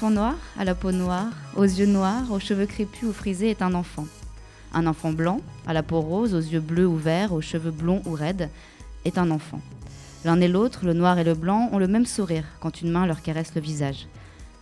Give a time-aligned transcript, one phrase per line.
[0.00, 3.60] Enfant noir, à la peau noire, aux yeux noirs, aux cheveux crépus ou frisés est
[3.60, 4.06] un enfant.
[4.72, 8.00] Un enfant blanc, à la peau rose, aux yeux bleus ou verts, aux cheveux blonds
[8.06, 8.48] ou raides,
[9.04, 9.60] est un enfant.
[10.24, 13.04] L'un et l'autre, le noir et le blanc, ont le même sourire quand une main
[13.04, 14.06] leur caresse le visage,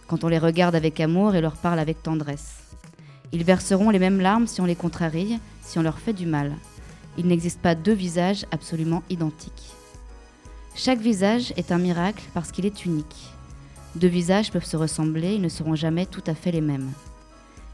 [0.09, 2.57] quand on les regarde avec amour et leur parle avec tendresse.
[3.31, 6.51] Ils verseront les mêmes larmes si on les contrarie, si on leur fait du mal.
[7.17, 9.71] Il n'existe pas deux visages absolument identiques.
[10.75, 13.38] Chaque visage est un miracle parce qu'il est unique.
[13.99, 16.93] Deux visages peuvent se ressembler, ils ne seront jamais tout à fait les mêmes.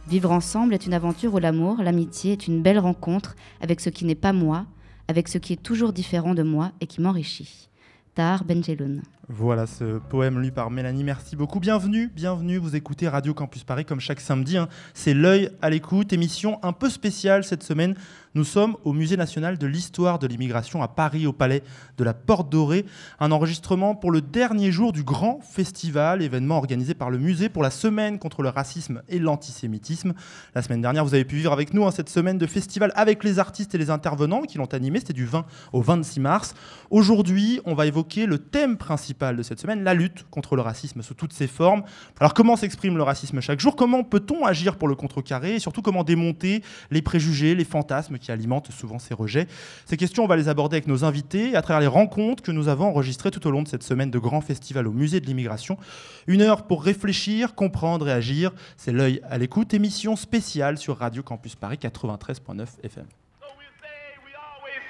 [0.08, 4.06] Vivre ensemble est une aventure où l'amour, l'amitié est une belle rencontre avec ce qui
[4.06, 4.64] n'est pas moi,
[5.06, 7.69] avec ce qui est toujours différent de moi et qui m'enrichit.
[8.14, 9.03] Tahar Benjeloun.
[9.30, 11.03] Voilà ce poème lu par Mélanie.
[11.03, 11.58] Merci beaucoup.
[11.58, 12.58] Bienvenue, bienvenue.
[12.58, 14.58] Vous écoutez Radio Campus Paris comme chaque samedi.
[14.58, 14.69] hein.
[14.92, 16.12] C'est l'œil à l'écoute.
[16.12, 17.94] Émission un peu spéciale cette semaine.
[18.34, 21.62] Nous sommes au Musée national de l'histoire de l'immigration à Paris, au palais
[21.97, 22.84] de la Porte Dorée.
[23.19, 27.62] Un enregistrement pour le dernier jour du grand festival, événement organisé par le musée pour
[27.62, 30.12] la semaine contre le racisme et l'antisémitisme.
[30.54, 33.25] La semaine dernière, vous avez pu vivre avec nous hein, cette semaine de festival avec
[33.25, 34.98] les artistes et les intervenants qui l'ont animé.
[34.98, 36.54] C'était du 20 au 26 mars.
[36.91, 41.02] Aujourd'hui, on va évoquer le thème principal de cette semaine, la lutte contre le racisme
[41.02, 41.82] sous toutes ses formes.
[42.20, 43.76] Alors comment s'exprime le racisme chaque jour?
[43.76, 45.54] Comment peut-on agir pour le contrecarrer?
[45.54, 49.47] Et surtout comment démonter les préjugés, les fantasmes qui alimentent souvent ces rejets?
[49.86, 52.69] Ces questions, on va les aborder avec nos invités à travers les rencontres que nous
[52.69, 55.78] avons enregistrées tout au long de cette semaine de grand festival au musée de l'immigration.
[56.26, 58.53] Une heure pour réfléchir, comprendre et agir.
[58.76, 63.06] C'est l'œil à l'écoute, émission spéciale sur Radio Campus Paris 93.9 FM.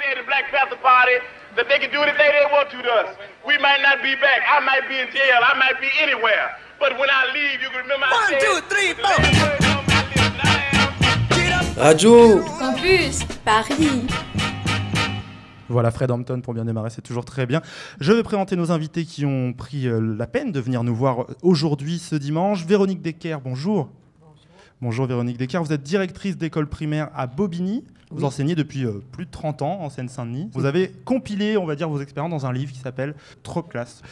[0.04, 1.16] Say the Black Panther Party
[1.56, 3.16] that they can do anything they want to to us.
[3.47, 4.41] We might not be back.
[4.44, 5.41] I might be in jail.
[5.41, 6.56] I might be anywhere.
[6.78, 8.91] But when I leave, you can remember I said, two, three,
[11.76, 14.06] Radio Campus Paris.
[15.69, 17.62] Voilà, Fred Hampton pour bien démarrer, c'est toujours très bien.
[17.98, 21.26] Je vais présenter nos invités qui ont pris euh, la peine de venir nous voir
[21.43, 22.66] aujourd'hui, ce dimanche.
[22.66, 23.88] Véronique Decker, bonjour.
[24.82, 27.82] Bonjour Véronique Decker, vous êtes directrice d'école primaire à Bobigny.
[28.14, 30.50] Vous enseignez depuis euh, plus de 30 ans en Seine-Saint-Denis.
[30.52, 34.02] Vous avez compilé, on va dire, vos expériences dans un livre qui s'appelle Trop classe.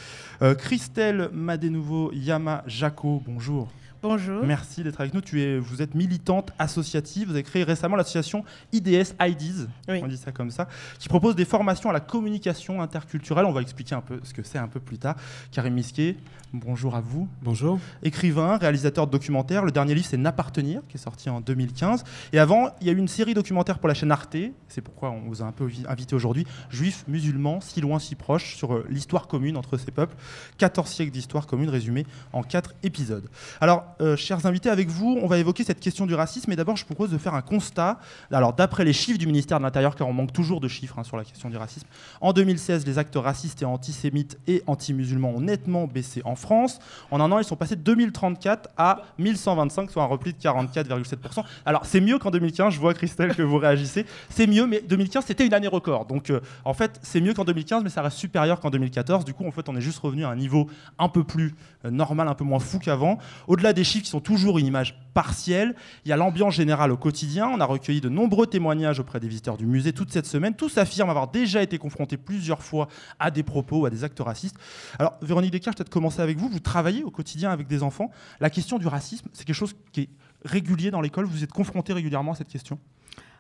[0.43, 3.69] Euh, Christelle Madénouveau Yama Jaco, bonjour.
[4.03, 4.45] Bonjour.
[4.45, 5.21] Merci d'être avec nous.
[5.21, 7.29] Tu es, vous êtes militante associative.
[7.29, 10.01] Vous avez créé récemment l'association IDS IDs, Oui.
[10.03, 10.67] on dit ça comme ça,
[10.99, 13.45] qui propose des formations à la communication interculturelle.
[13.45, 15.15] On va expliquer un peu ce que c'est un peu plus tard.
[15.53, 16.17] Karim Misquet,
[16.53, 17.29] bonjour à vous.
[17.43, 17.79] Bonjour.
[18.03, 19.65] Écrivain, réalisateur de documentaires.
[19.65, 22.03] Le dernier livre, c'est N'appartenir, qui est sorti en 2015.
[22.33, 24.37] Et avant, il y a eu une série documentaire pour la chaîne Arte.
[24.67, 26.45] C'est pourquoi on vous a un peu vi- invité aujourd'hui.
[26.71, 30.17] Juifs, musulmans, si loin, si proches, sur euh, l'histoire commune entre ces peuples.
[30.59, 33.29] 14 siècles d'histoire commune résumée en 4 épisodes.
[33.61, 36.47] Alors, euh, chers invités, avec vous, on va évoquer cette question du racisme.
[36.49, 37.99] Mais d'abord, je propose de faire un constat.
[38.31, 41.05] Alors, d'après les chiffres du ministère de l'Intérieur, car on manque toujours de chiffres hein,
[41.05, 41.87] sur la question du racisme,
[42.21, 46.79] en 2016, les actes racistes et antisémites et anti-musulmans ont nettement baissé en France.
[47.11, 51.45] En un an, ils sont passés de 2034 à 1125, soit un repli de 44,7%.
[51.67, 52.75] Alors, c'est mieux qu'en 2015.
[52.75, 54.07] Je vois, Christelle, que vous réagissez.
[54.29, 56.07] C'est mieux, mais 2015, c'était une année record.
[56.07, 59.25] Donc, euh, en fait, c'est mieux qu'en 2015, mais ça reste supérieur qu'en 2014.
[59.25, 60.69] Du coup, en fait, on est juste revenu à un niveau
[60.99, 63.19] un peu plus euh, normal, un peu moins fou qu'avant.
[63.47, 65.75] Au-delà des chiffres qui sont toujours une image partielle,
[66.05, 67.49] il y a l'ambiance générale au quotidien.
[67.49, 70.55] On a recueilli de nombreux témoignages auprès des visiteurs du musée toute cette semaine.
[70.55, 72.89] Tous affirment avoir déjà été confrontés plusieurs fois
[73.19, 74.57] à des propos ou à des actes racistes.
[74.99, 76.49] Alors, Véronique Descartes, peut-être commencer avec vous.
[76.49, 78.11] Vous travaillez au quotidien avec des enfants.
[78.41, 80.09] La question du racisme, c'est quelque chose qui est
[80.45, 81.27] régulier dans l'école.
[81.27, 82.79] Vous êtes confronté régulièrement à cette question?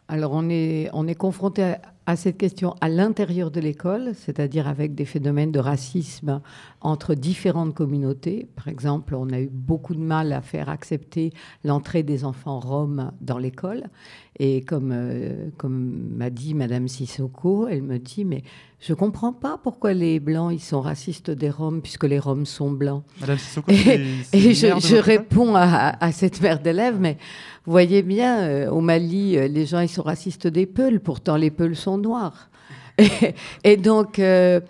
[0.09, 4.67] Alors on est, on est confronté à, à cette question à l'intérieur de l'école, c'est-à-dire
[4.67, 6.41] avec des phénomènes de racisme
[6.81, 8.49] entre différentes communautés.
[8.57, 11.33] Par exemple, on a eu beaucoup de mal à faire accepter
[11.65, 13.85] l'entrée des enfants roms dans l'école.
[14.39, 18.43] Et comme, euh, comme m'a dit Madame Sissoko, elle me dit, mais
[18.81, 22.71] je comprends pas pourquoi les Blancs, ils sont racistes des Roms, puisque les Roms sont
[22.71, 23.05] blancs.
[23.21, 24.01] Madame Sissoko, et,
[24.33, 27.19] je, réponds à, à cette mère d'élève, mais
[27.65, 31.37] vous voyez bien, euh, au Mali, euh, les gens, ils sont racistes des Peuls, pourtant
[31.37, 32.51] les Peuls sont noirs.
[32.99, 33.35] Et,
[33.65, 34.61] et donc, euh,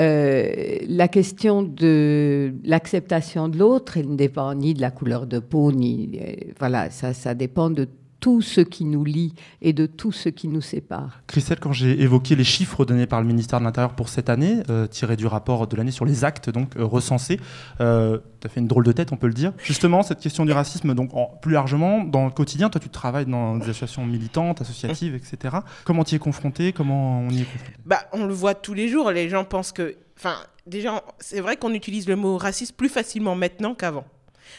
[0.00, 5.38] euh, la question de l'acceptation de l'autre, elle ne dépend ni de la couleur de
[5.38, 6.18] peau, ni.
[6.20, 7.88] euh, voilà, ça, ça dépend de
[8.20, 11.22] tout ce qui nous lie et de tout ce qui nous sépare.
[11.28, 14.62] Christelle, quand j'ai évoqué les chiffres donnés par le ministère de l'Intérieur pour cette année,
[14.70, 17.38] euh, tirés du rapport de l'année sur les actes donc euh, recensés,
[17.80, 19.52] euh, tu as fait une drôle de tête, on peut le dire.
[19.58, 23.26] Justement, cette question du racisme, donc en- plus largement, dans le quotidien, toi tu travailles
[23.26, 25.56] dans des associations militantes, associatives, etc.
[25.84, 26.72] Comment tu y es confronté?
[26.72, 27.72] Comment on y est confronté?
[27.86, 29.10] Bah, on le voit tous les jours.
[29.12, 29.96] Les gens pensent que.
[30.16, 30.34] Enfin,
[30.66, 34.04] déjà, c'est vrai qu'on utilise le mot raciste plus facilement maintenant qu'avant.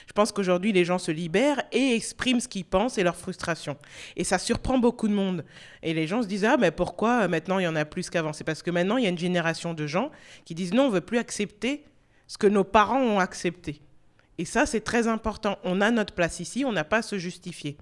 [0.07, 3.77] Je pense qu'aujourd'hui, les gens se libèrent et expriment ce qu'ils pensent et leur frustration.
[4.15, 5.45] Et ça surprend beaucoup de monde.
[5.83, 8.09] Et les gens se disent Ah, mais pourquoi euh, maintenant il y en a plus
[8.09, 8.33] qu'avant?
[8.33, 10.11] C'est parce que maintenant, il y a une génération de gens
[10.45, 11.83] qui disent Non, on ne veut plus accepter
[12.27, 13.81] ce que nos parents ont accepté.
[14.37, 15.57] Et ça, c'est très important.
[15.63, 17.77] On a notre place ici, on n'a pas à se justifier.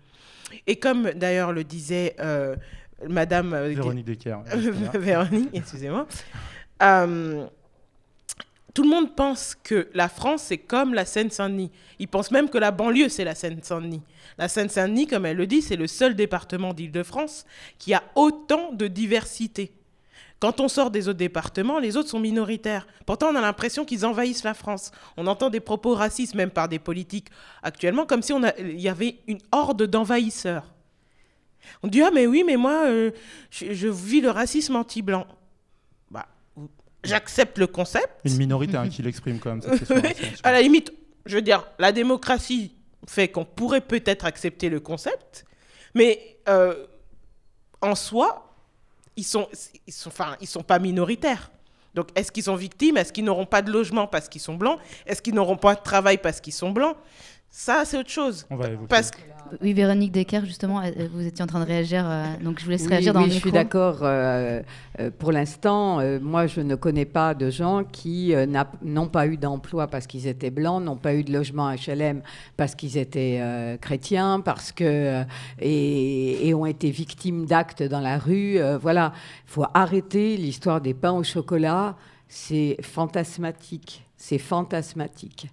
[0.66, 2.56] Et comme d'ailleurs le disait euh,
[3.08, 4.40] Madame euh, Véronique Decker.
[4.94, 6.08] Véronique, excusez-moi.
[6.82, 7.46] Euh,
[8.78, 11.72] tout le monde pense que la France, c'est comme la Seine-Saint-Denis.
[11.98, 14.04] Ils pensent même que la banlieue, c'est la Seine-Saint-Denis.
[14.38, 17.48] La Seine-Saint-Denis, comme elle le dit, c'est le seul département d'Île-de-France
[17.80, 19.72] qui a autant de diversité.
[20.40, 22.86] Quand on sort des autres départements, les autres sont minoritaires.
[23.08, 24.92] Pourtant, on a l'impression qu'ils envahissent la France.
[25.18, 27.30] On entend des propos racistes, même par des politiques
[27.64, 30.72] actuellement, comme si il y avait une horde d'envahisseurs.
[31.82, 33.10] On dit Ah, mais oui, mais moi, euh,
[33.50, 35.26] je vis le racisme anti-blanc.
[37.08, 38.10] J'accepte le concept.
[38.26, 39.62] Une minorité hein, qui l'exprime quand même.
[39.62, 40.10] Cette Oui,
[40.44, 40.94] à la limite,
[41.26, 42.74] je veux dire, la démocratie
[43.08, 45.46] fait qu'on pourrait peut-être accepter le concept,
[45.94, 46.86] mais euh,
[47.82, 48.54] en soi,
[49.16, 49.48] ils sont,
[49.86, 51.52] ils sont, enfin, ils sont pas minoritaires.
[51.94, 52.98] Donc, est-ce qu'ils sont victimes?
[52.98, 54.80] Est-ce qu'ils n'auront pas de logement parce qu'ils sont blancs?
[55.08, 56.96] Est-ce qu'ils n'auront pas de travail parce qu'ils sont blancs?
[57.50, 58.46] Ça, c'est autre chose.
[58.50, 58.88] On va évoquer.
[58.88, 59.18] Parce que
[59.62, 60.82] Oui, Véronique Decker, justement,
[61.14, 63.28] vous étiez en train de réagir, euh, donc je vous laisse Oui, réagir dans oui,
[63.28, 63.58] le je suis micro.
[63.64, 64.00] d'accord.
[64.04, 64.62] euh,
[65.00, 68.46] euh, pour l'instant, euh, moi, je ne connais pas de gens qui euh,
[68.84, 72.22] n'ont pas eu d'emploi parce qu'ils étaient blancs, n'ont pas eu de logement HLM
[72.58, 75.24] parce qu'ils étaient euh, chrétiens, parce que euh,
[75.60, 78.60] et, et ont été victimes d'actes dans la rue.
[78.60, 79.14] euh, voilà,
[79.48, 81.96] il faut arrêter l'histoire des pains au chocolat.
[82.28, 84.04] C'est fantasmatique.
[84.18, 85.48] C'est fantasmatique.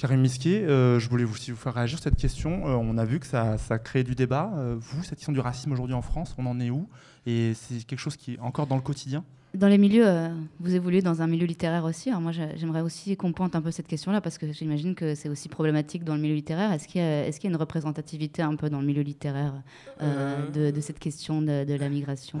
[0.00, 2.66] Karim Misquier, euh, je voulais vous, aussi vous faire réagir sur cette question.
[2.66, 4.50] Euh, on a vu que ça, ça crée du débat.
[4.56, 6.88] Euh, vous, cette question du racisme aujourd'hui en France, on en est où?
[7.26, 9.24] Et c'est quelque chose qui est encore dans le quotidien?
[9.52, 12.08] Dans les milieux, euh, vous évoluez dans un milieu littéraire aussi.
[12.08, 15.14] Alors moi, j'ai- j'aimerais aussi qu'on pointe un peu cette question-là parce que j'imagine que
[15.14, 16.72] c'est aussi problématique dans le milieu littéraire.
[16.72, 19.52] Est-ce qu'il y, a- y une représentativité un peu dans le milieu littéraire
[20.00, 22.40] euh, de, de cette question de, de la migration?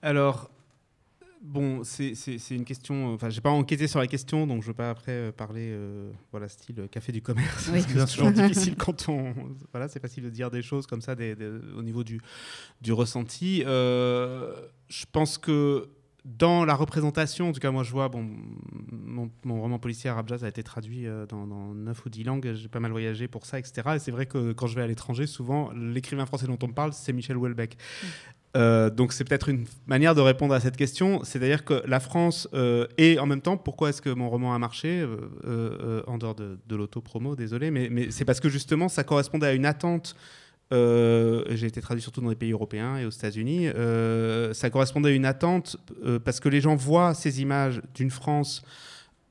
[0.00, 0.50] Alors,
[1.42, 2.12] bon, c'est
[2.50, 3.14] une question.
[3.14, 6.10] Enfin, j'ai pas enquêté sur la question, donc je veux pas après euh, parler, euh,
[6.30, 7.70] voilà, style euh, café du commerce.
[7.72, 7.80] Oui.
[7.88, 9.34] c'est toujours difficile quand on.
[9.72, 12.20] Voilà, c'est facile de dire des choses comme ça des- des- au niveau du,
[12.80, 13.62] du ressenti.
[13.66, 14.54] Euh,
[14.88, 15.88] je pense que
[16.26, 18.28] dans la représentation, en tout cas, moi je vois, bon,
[18.92, 22.24] mon, mon roman policier Arab Jazz a été traduit euh, dans, dans 9 ou 10
[22.24, 23.92] langues, j'ai pas mal voyagé pour ça, etc.
[23.94, 26.74] Et c'est vrai que quand je vais à l'étranger, souvent, l'écrivain français dont on me
[26.74, 27.78] parle, c'est Michel Houellebecq.
[28.56, 32.48] Euh, donc c'est peut-être une manière de répondre à cette question, c'est-à-dire que la France
[32.52, 36.18] euh, et en même temps, pourquoi est-ce que mon roman a marché euh, euh, en
[36.18, 40.16] dehors de, de l'auto-promo, désolé, mais, c'est parce que justement ça correspondait à une attente.
[40.72, 43.68] J'ai été traduit surtout dans les pays européens et aux États-Unis.
[44.52, 45.76] ça correspondait à une attente
[46.24, 48.62] parce que les gens voient ces images d'une France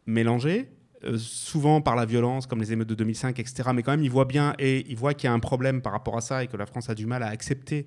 [0.05, 0.69] mélangée,
[1.17, 3.69] souvent par la violence, comme les émeutes de 2005, etc.
[3.73, 5.93] Mais quand même, ils voient bien et ils voient qu'il y a un problème par
[5.93, 7.85] rapport à ça et que la France a du mal à accepter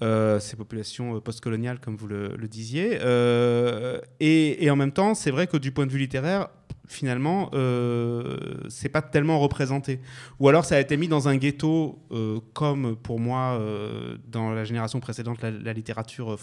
[0.00, 2.98] ces populations euh, postcoloniales, comme vous le, disiez.
[3.02, 6.48] Euh, et en même temps, c'est vrai que du point de vue littéraire,
[6.90, 8.36] finalement, euh,
[8.68, 10.00] c'est pas tellement représenté.
[10.40, 14.50] Ou alors, ça a été mis dans un ghetto, euh, comme pour moi, euh, dans
[14.50, 16.36] la génération précédente, la, la littérature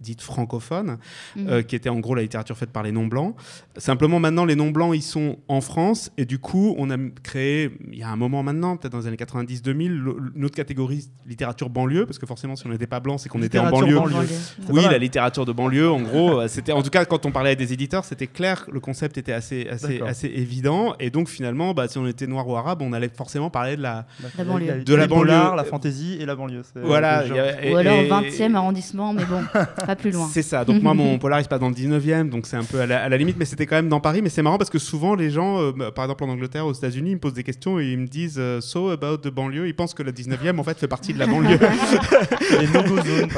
[0.00, 0.98] dite francophone,
[1.34, 1.48] Mhm.
[1.48, 3.34] euh, qui était en gros la littérature faite par les non-blancs.
[3.78, 7.98] Simplement, maintenant, les non-blancs, ils sont en France, et du coup, on a créé, il
[7.98, 11.68] y a un moment maintenant, peut-être dans les années 90-2000, le- une autre catégorie littérature
[11.68, 14.14] banlieue, parce que forcément, si on n'était pas blanc, c'est qu'on était en Littérature banlieue.
[14.14, 14.28] banlieue.
[14.68, 17.54] Oui, la littérature de banlieue, en gros, c'était, en tout cas, quand on parlait à
[17.56, 20.94] des éditeurs, c'était clair, le concept était assez, assez assez, assez évident.
[21.00, 23.82] Et donc finalement, bah, si on était noir ou arabe, on allait forcément parler de
[23.82, 24.06] la,
[24.38, 24.82] La banlieue.
[24.84, 25.32] de la banlieue.
[25.56, 26.62] la fantaisie et la banlieue.
[26.82, 27.24] Voilà.
[27.62, 29.42] et- Ou alors et- 20e arrondissement, mais bon,
[29.86, 30.28] pas plus loin.
[30.32, 30.64] C'est ça.
[30.64, 32.86] Donc moi, mon polar, il se passe dans le 19e, donc c'est un peu à
[32.86, 34.22] la, à la limite, mais c'était quand même dans Paris.
[34.22, 36.72] Mais c'est marrant parce que souvent, les gens, euh, bah, par exemple en Angleterre, aux
[36.72, 39.66] États-Unis, ils me posent des questions et ils me disent euh, So about the banlieue.
[39.66, 41.58] Ils pensent que la 19e, en fait, fait partie de la banlieue.
[42.60, 43.28] Les no-go zones,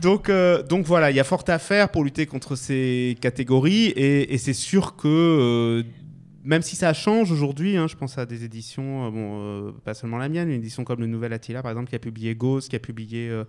[0.00, 3.86] donc, euh, donc voilà, il y a fort à faire pour lutter contre ces catégories
[3.86, 5.08] et, et c'est sûr que.
[5.22, 5.82] Euh,
[6.44, 9.94] même si ça change aujourd'hui, hein, je pense à des éditions, euh, bon, euh, pas
[9.94, 12.68] seulement la mienne, une édition comme le Nouvel Attila, par exemple, qui a publié Ghost,
[12.68, 13.44] qui a publié euh,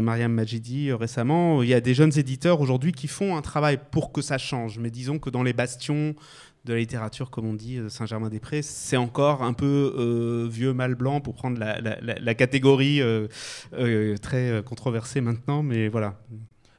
[0.00, 1.62] Mariam Majidi récemment.
[1.62, 4.78] Il y a des jeunes éditeurs aujourd'hui qui font un travail pour que ça change.
[4.78, 6.14] Mais disons que dans les bastions
[6.64, 11.34] de la littérature, comme on dit, Saint-Germain-des-Prés, c'est encore un peu vieux mâle blanc pour
[11.34, 13.00] prendre la, catégorie
[14.20, 15.62] très controversée maintenant.
[15.62, 16.20] Mais voilà.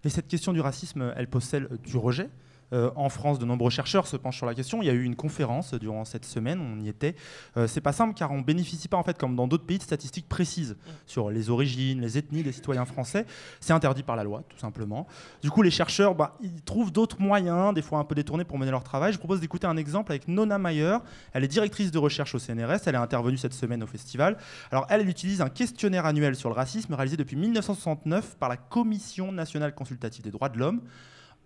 [0.04, 2.30] Et cette question du racisme, elle pose celle du rejet?
[2.74, 4.82] Euh, en France, de nombreux chercheurs se penchent sur la question.
[4.82, 7.16] Il y a eu une conférence durant cette semaine, on y était.
[7.58, 9.84] Euh, c'est pas simple car on bénéficie pas, en fait, comme dans d'autres pays, de
[9.84, 13.26] statistiques précises sur les origines, les ethnies des citoyens français.
[13.60, 15.08] C'est interdit par la loi, tout simplement.
[15.42, 18.58] Du coup, les chercheurs, bah, ils trouvent d'autres moyens, des fois un peu détournés, pour
[18.58, 19.12] mener leur travail.
[19.12, 20.98] Je vous propose d'écouter un exemple avec Nona Mayer.
[21.34, 22.82] Elle est directrice de recherche au CNRS.
[22.86, 24.38] Elle est intervenue cette semaine au festival.
[24.72, 29.32] Alors, elle utilise un questionnaire annuel sur le racisme réalisé depuis 1969 par la Commission
[29.32, 30.82] nationale consultative des droits de l'homme.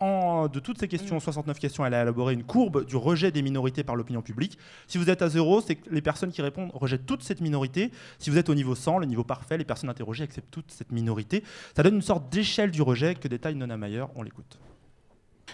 [0.03, 3.41] En, de toutes ces questions, 69 questions, elle a élaboré une courbe du rejet des
[3.41, 4.57] minorités par l'opinion publique.
[4.85, 7.89] Si vous êtes à zéro, c'est que les personnes qui répondent rejettent toute cette minorité.
[8.19, 10.91] Si vous êtes au niveau 100, le niveau parfait, les personnes interrogées acceptent toute cette
[10.91, 11.41] minorité.
[11.73, 14.03] Ça donne une sorte d'échelle du rejet que détaille Nona Mayer.
[14.15, 14.59] On l'écoute.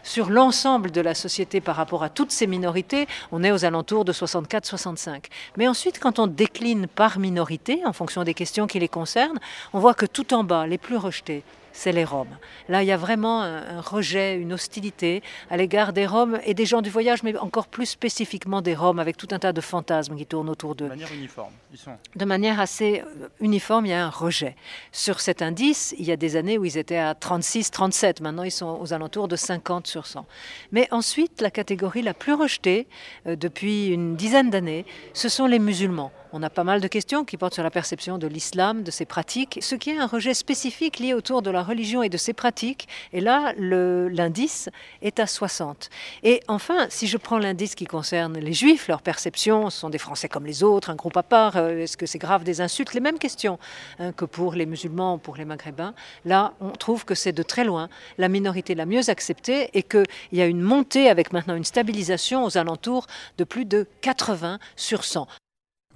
[0.01, 4.03] Sur l'ensemble de la société par rapport à toutes ces minorités, on est aux alentours
[4.03, 5.25] de 64-65.
[5.58, 9.39] Mais ensuite, quand on décline par minorité, en fonction des questions qui les concernent,
[9.74, 11.44] on voit que tout en bas, les plus rejetés,
[11.79, 12.38] c'est les Roms.
[12.67, 16.53] Là, il y a vraiment un, un rejet, une hostilité à l'égard des Roms et
[16.53, 19.62] des gens du voyage, mais encore plus spécifiquement des Roms, avec tout un tas de
[19.62, 20.86] fantasmes qui tournent autour d'eux.
[20.86, 21.53] De manière uniforme.
[21.71, 21.91] Ils sont...
[22.17, 24.57] De manière assez euh, uniforme, il y a un rejet.
[24.91, 28.19] Sur cet indice, il y a des années où ils étaient à 36, 37.
[28.19, 30.25] Maintenant, ils sont aux alentours de 50 sur 100.
[30.74, 32.88] Mais ensuite, la catégorie la plus rejetée
[33.25, 36.12] euh, depuis une dizaine d'années, ce sont les musulmans.
[36.31, 39.05] On a pas mal de questions qui portent sur la perception de l'islam, de ses
[39.05, 42.33] pratiques, ce qui est un rejet spécifique lié autour de la religion et de ses
[42.33, 42.88] pratiques.
[43.13, 44.69] Et là, l'indice
[45.01, 45.89] est à 60.
[46.21, 49.98] Et enfin, si je prends l'indice qui concerne les juifs, leur perception, ce sont des
[49.98, 52.93] Français comme les autres, un groupe à part, euh, est-ce que c'est grave des insultes?
[52.93, 53.57] Les mêmes questions
[53.98, 55.95] hein, que pour les musulmans ou pour les maghrébins.
[56.25, 60.05] Là, on trouve que c'est de très loin la minorité la mieux acceptée et qu'il
[60.31, 63.07] y a une montée avec maintenant une stabilisation aux alentours
[63.39, 65.27] de plus de 80 sur 100.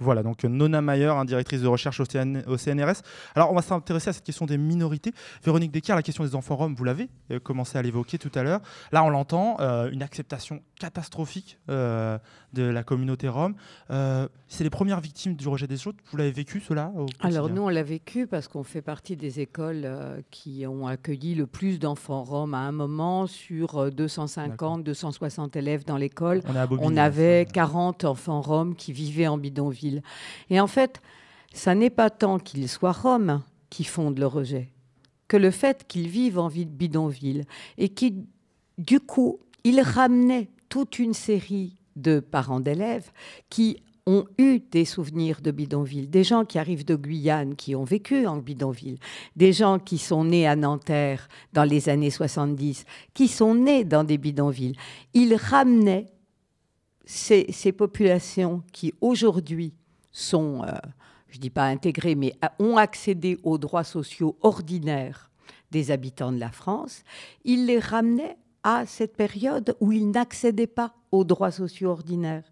[0.00, 3.02] Voilà, donc Nona Mayer, hein, directrice de recherche au, CN au CNRS.
[3.36, 5.12] Alors, on va s'intéresser à cette question des minorités.
[5.44, 8.42] Véronique Descartes, la question des enfants roms, vous l'avez euh, commencé à l'évoquer tout à
[8.42, 8.60] l'heure.
[8.90, 12.18] Là, on l'entend, euh, une acceptation catastrophique euh,
[12.54, 13.54] de la communauté rom.
[13.90, 15.98] Euh, c'est les premières victimes du rejet des autres.
[16.10, 19.82] Vous l'avez vécu, cela Alors nous, on l'a vécu parce qu'on fait partie des écoles
[19.84, 25.56] euh, qui ont accueilli le plus d'enfants roms à un moment sur euh, 250, 260
[25.56, 26.40] élèves dans l'école.
[26.80, 30.02] On On avait 40 enfants roms qui vivaient en bidonville.
[30.48, 31.02] Et en fait,
[31.52, 34.70] ça n'est pas tant qu'ils soient roms qui fondent le rejet
[35.26, 37.44] que le fait qu'ils vivent en vi- bidonville
[37.78, 38.24] et qui,
[38.78, 43.10] du coup, ils ramenaient toute une série de parents d'élèves
[43.50, 47.84] qui ont eu des souvenirs de bidonville, des gens qui arrivent de Guyane, qui ont
[47.84, 48.98] vécu en bidonville,
[49.34, 52.84] des gens qui sont nés à Nanterre dans les années 70,
[53.14, 54.76] qui sont nés dans des bidonvilles.
[55.14, 56.06] Ils ramenaient
[57.06, 59.72] ces, populations qui aujourd'hui
[60.12, 60.72] sont, euh,
[61.28, 65.30] je ne dis pas intégrées, mais ont accédé aux droits sociaux ordinaires
[65.70, 67.02] des habitants de la France,
[67.44, 72.42] ils les ramenaient à cette période où ils n'accédaient pas aux droits sociaux ordinaires.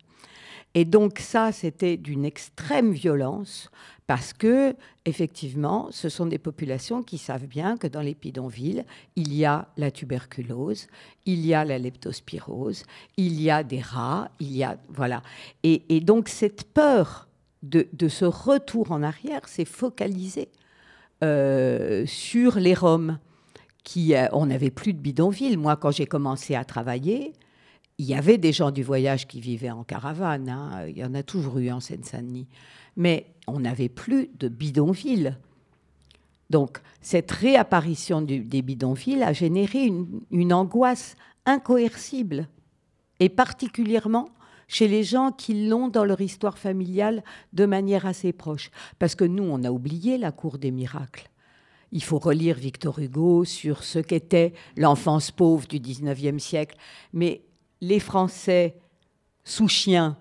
[0.74, 3.70] Et donc ça, c'était d'une extrême violence
[4.06, 8.84] parce que, effectivement, ce sont des populations qui savent bien que dans les bidonvilles,
[9.16, 10.86] il y a la tuberculose,
[11.24, 12.84] il y a la leptospirose,
[13.16, 15.22] il y a des rats, il y a voilà.
[15.62, 17.28] Et, donc cette peur
[17.62, 20.48] de, de ce retour en arrière s'est focalisée
[21.22, 23.18] euh, sur les Roms.
[23.96, 25.58] Euh, on n'avait plus de bidonville.
[25.58, 27.32] Moi, quand j'ai commencé à travailler,
[27.98, 30.48] il y avait des gens du voyage qui vivaient en caravane.
[30.48, 30.86] hein.
[30.88, 32.46] Il y en a toujours eu en Seine-Saint-Denis.
[32.96, 35.38] Mais on n'avait plus de bidonville.
[36.50, 42.46] Donc, cette réapparition du- des bidonvilles a généré une, une angoisse incoercible,
[43.20, 44.28] et particulièrement
[44.68, 47.22] chez les gens qui l'ont dans leur histoire familiale
[47.52, 48.70] de manière assez proche.
[48.98, 51.28] Parce que nous, on a oublié la cour des miracles.
[51.92, 56.76] Il faut relire Victor Hugo sur ce qu'était l'enfance pauvre du 19e siècle.
[57.12, 57.42] Mais
[57.82, 58.76] les Français
[59.44, 60.16] sous chien.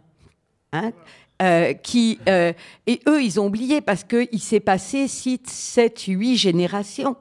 [0.73, 0.91] Hein,
[1.41, 2.53] euh, qui, euh,
[2.85, 7.15] et eux, ils ont oublié parce qu'il s'est passé 6, 7, 8 générations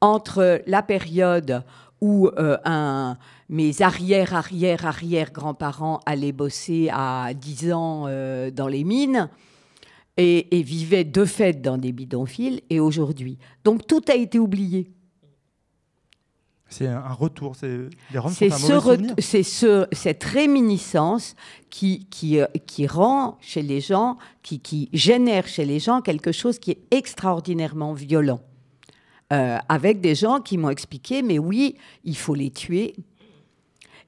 [0.00, 1.62] entre la période
[2.00, 3.14] où euh,
[3.48, 8.06] mes arrière, arrière, arrière grands-parents allaient bosser à 10 ans
[8.52, 9.30] dans les mines
[10.16, 13.38] et, et vivaient de fait dans des bidonvilles, et aujourd'hui.
[13.64, 14.90] Donc tout a été oublié.
[16.72, 17.54] C'est un retour.
[17.54, 17.88] Ce
[19.18, 21.34] c'est ce, cette réminiscence
[21.68, 26.32] qui, qui, euh, qui rend chez les gens, qui, qui génère chez les gens quelque
[26.32, 28.40] chose qui est extraordinairement violent.
[29.32, 32.94] Euh, avec des gens qui m'ont expliqué, mais oui, il faut les tuer.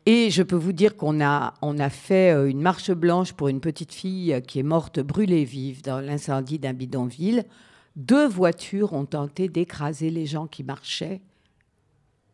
[0.07, 3.49] Et je peux vous dire qu'on a, on a fait euh, une marche blanche pour
[3.49, 7.45] une petite fille qui est morte brûlée vive dans l'incendie d'un bidonville.
[7.97, 11.23] Deux voitures ont tenté d'écraser les gens qui marchaient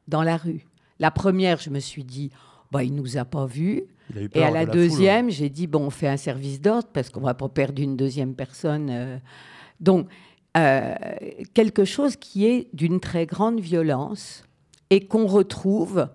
[0.08, 0.66] dans la rue.
[0.98, 2.30] La première, je me suis dit,
[2.72, 3.84] bah, il nous a pas vus.
[4.34, 7.10] Et à de la la deuxième, j'ai dit, bon, on fait un service d'ordre parce
[7.10, 8.88] qu'on va pas perdre une deuxième personne.
[8.90, 9.18] euh.
[9.80, 10.08] Donc,
[10.56, 10.94] euh,
[11.54, 14.42] quelque chose qui est d'une très grande violence
[14.90, 16.08] et qu'on retrouve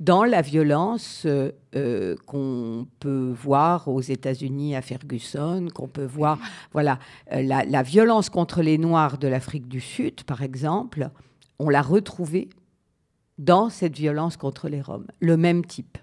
[0.00, 6.38] dans la violence euh, euh, qu'on peut voir aux États-Unis à Ferguson, qu'on peut voir,
[6.72, 6.98] voilà,
[7.32, 11.10] euh, la, la violence contre les Noirs de l'Afrique du Sud, par exemple,
[11.58, 12.48] on l'a retrouvée
[13.38, 15.98] dans cette violence contre les Roms, le même type.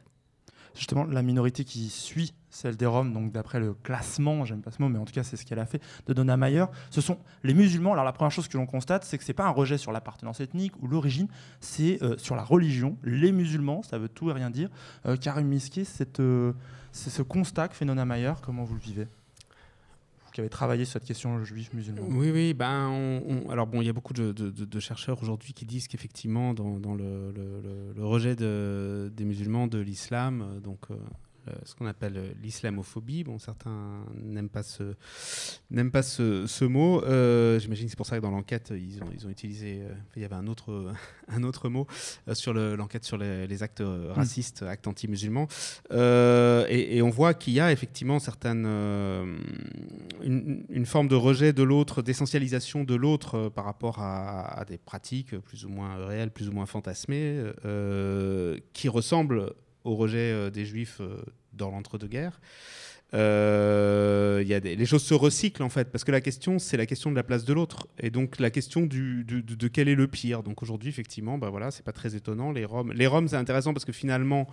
[0.75, 4.81] Justement, la minorité qui suit celle des Roms, donc d'après le classement, j'aime pas ce
[4.81, 7.19] mot, mais en tout cas c'est ce qu'elle a fait, de Donna Mayer, ce sont
[7.43, 7.93] les musulmans.
[7.93, 10.39] Alors la première chose que l'on constate, c'est que c'est pas un rejet sur l'appartenance
[10.39, 11.27] ethnique ou l'origine,
[11.59, 12.97] c'est euh, sur la religion.
[13.03, 14.69] Les musulmans, ça veut tout et rien dire.
[15.05, 16.51] Euh, Karim Miski, c'est euh,
[16.91, 19.05] c'est ce constat que fait Donna Mayer, comment vous le vivez?
[20.25, 22.01] Vous qui avez travaillé sur cette question juif musulman.
[22.09, 22.55] Oui, oui.
[22.55, 23.21] Ben,
[23.51, 28.35] alors bon, il y a beaucoup de, chercheurs aujourd'hui qui disent qu'effectivement, dans, le, rejet
[28.35, 30.89] de- des musulmans de l'islam, euh, donc
[31.65, 34.93] ce qu'on appelle euh, l'islamophobie, bon, certains n'aiment pas ce
[35.71, 37.03] n'aiment pas ce, ce mot.
[37.03, 39.81] Euh, J'imagine que c'est pour ça que dans l'enquête, ils ont, ils ont utilisé.
[39.81, 40.91] euh, il y avait un autre
[41.29, 41.87] un autre mot
[42.27, 45.47] euh, sur le- l'enquête sur les, les actes euh, racistes, actes anti-musulmans.
[45.91, 49.37] Euh, et, et on voit qu'il y a effectivement certaines euh,
[50.23, 54.65] une, une forme de rejet de l'autre, d'essentialisation de l'autre euh, par rapport à, à
[54.65, 59.53] des pratiques plus ou moins réelles, plus ou moins fantasmées, euh, qui ressemblent
[59.87, 61.21] au rejet euh, des juifs euh,
[61.53, 62.39] dans l'entre-deux-guerres.
[63.13, 66.85] Euh, y a les choses se recyclent en fait, parce que la question, c'est la
[66.85, 70.43] question de la place de l'autre, et donc la question de, quel est le pire.
[70.43, 72.51] Donc aujourd'hui, effectivement, bah voilà, c'est pas très étonnant.
[72.51, 74.47] Les les Roms, c'est intéressant parce que finalement,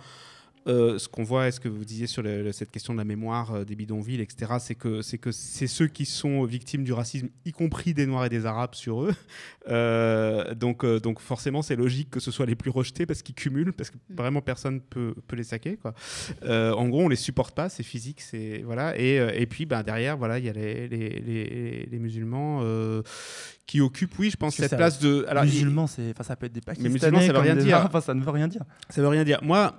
[0.67, 3.03] euh, ce qu'on voit, est-ce que vous disiez sur le- le- cette question de la
[3.05, 6.91] mémoire euh, des bidonvilles, etc., c'est que c'est que c'est ceux qui sont victimes du
[6.93, 9.13] racisme, y compris des Noirs et des Arabes sur eux.
[9.67, 13.33] Euh, donc, euh, donc forcément, c'est logique que ce soit les plus rejetés parce qu'ils
[13.33, 15.77] cumulent, parce que vraiment personne peut, peut les saquer.
[15.77, 15.95] Quoi.
[16.43, 18.95] Euh, en gros, on les supporte pas, c'est physique, c'est voilà.
[18.99, 22.59] Et, euh, et puis, ben, derrière, voilà, il y a les, les, les- les musulmans.
[22.61, 23.01] euh,
[23.65, 25.25] qui occupent, oui, je pense, cette ça- place de.
[25.27, 26.93] il- musulmans, c'est, enfin, ça peut être des mais Pakistanais.
[26.93, 27.83] musulmans, ça veut rien dire.
[27.83, 28.61] Enfin, ça ne veut rien dire.
[28.91, 29.39] Ça veut rien dire.
[29.41, 29.73] Moi,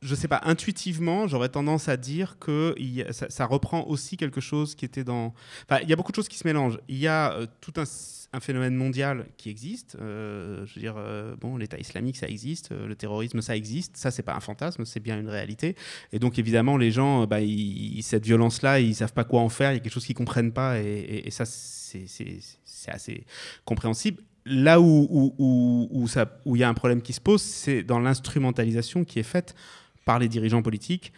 [0.00, 2.74] je sais pas, intuitivement, j'aurais tendance à dire que
[3.10, 5.34] ça, reprend aussi quelque chose qui était dans.
[5.68, 6.78] Enfin, il y a beaucoup de choses qui se mélangent.
[6.88, 9.96] Il y a euh, tout un, phénomène mondial qui existe.
[10.00, 12.70] Euh, je veux dire, euh, bon, l'État islamique, ça existe.
[12.70, 13.96] le terrorisme, ça existe.
[13.96, 15.74] Ça, c'est pas un fantasme, c'est bien une réalité.
[16.12, 17.38] Et donc, évidemment, les gens, bah,
[18.02, 19.72] cette violence-là, ils savent pas quoi en faire.
[19.72, 20.78] Il y a quelque chose qu'ils comprennent pas.
[20.78, 22.46] Et, ça, c'est
[22.86, 23.24] assez
[23.64, 24.22] compréhensible.
[24.46, 26.04] Là où
[26.46, 29.56] il y a un problème qui se pose, c'est dans l'instrumentalisation qui est faite
[30.08, 31.12] par les dirigeants politiques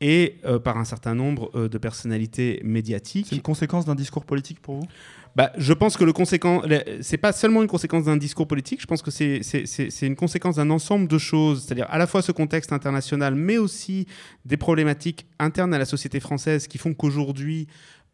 [0.00, 3.26] et euh, par un certain nombre euh, de personnalités médiatiques.
[3.30, 4.88] C'est une conséquence d'un discours politique pour vous?
[5.34, 6.62] Bah, je pense que le conséquent,
[7.00, 8.80] c'est pas seulement une conséquence d'un discours politique.
[8.80, 12.30] Je pense que c'est une conséquence d'un ensemble de choses, c'est-à-dire à la fois ce
[12.30, 14.06] contexte international, mais aussi
[14.44, 17.66] des problématiques internes à la société française qui font qu'aujourd'hui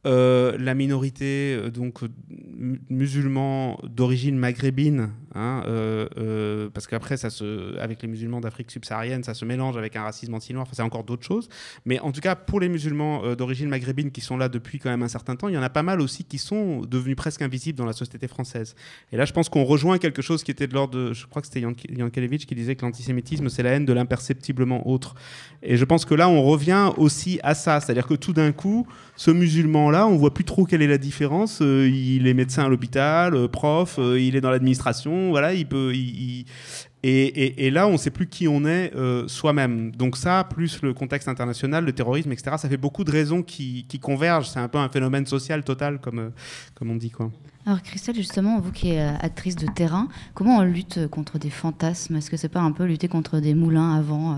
[0.07, 2.09] euh, la minorité euh, donc euh,
[3.85, 5.63] d'origine maghrébine, hein,
[6.73, 10.35] parce qu'après ça se, avec les musulmans d'Afrique subsaharienne, ça se mélange avec un racisme
[10.35, 10.63] anti-noir.
[10.63, 11.49] Enfin, c'est encore d'autres choses.
[11.85, 15.03] Mais en tout cas, pour les musulmans d'origine maghrébine qui sont là depuis quand même
[15.03, 17.79] un certain temps, il y en a pas mal aussi qui sont devenus presque invisibles
[17.79, 18.75] dans la société française.
[19.11, 21.43] Et là, je pense qu'on rejoint quelque chose qui était de l'ordre de, je crois
[21.43, 25.15] que c'était Yank- Yankelevitch qui disait que l'antisémitisme c'est la haine de l'imperceptiblement autre.
[25.63, 28.87] Et je pense que là, on revient aussi à ça, c'est-à-dire que tout d'un coup,
[29.25, 31.61] ce musulman-là, on voit plus trop quelle est la différence.
[31.63, 35.67] Euh, il est médecin à l'hôpital, euh, prof, euh, il est dans l'administration, voilà, il
[35.67, 35.93] peut.
[35.95, 36.45] il- il-
[37.05, 39.91] Et, et- et là, on ne sait plus qui on est euh, soi-même.
[39.91, 43.85] Donc ça, plus le contexte international, le terrorisme, etc., ça fait beaucoup de raisons qui,
[43.89, 44.49] qui convergent.
[44.49, 46.29] C'est un peu un phénomène social total, comme, euh,
[46.77, 47.11] comme on dit.
[47.11, 47.31] Quoi.
[47.67, 52.15] Alors Christelle, justement, vous qui êtes actrice de terrain, comment on lutte contre des fantasmes?
[52.17, 54.37] Est-ce que c'est pas un peu lutter contre des moulins avant euh?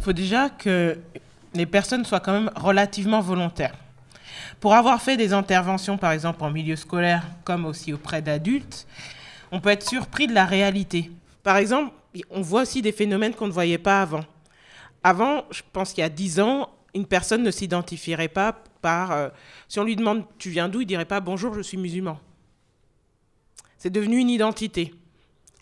[0.00, 0.96] Faut déjà que
[1.54, 3.74] les personnes soient quand même relativement volontaires.
[4.60, 8.86] Pour avoir fait des interventions, par exemple en milieu scolaire, comme aussi auprès d'adultes,
[9.52, 11.10] on peut être surpris de la réalité.
[11.42, 11.92] Par exemple,
[12.30, 14.24] on voit aussi des phénomènes qu'on ne voyait pas avant.
[15.04, 19.12] Avant, je pense qu'il y a dix ans, une personne ne s'identifierait pas par...
[19.12, 19.28] euh,
[19.68, 22.18] si on lui demande tu viens d'où, il dirait pas bonjour, je suis musulman.
[23.78, 24.94] C'est devenu une identité.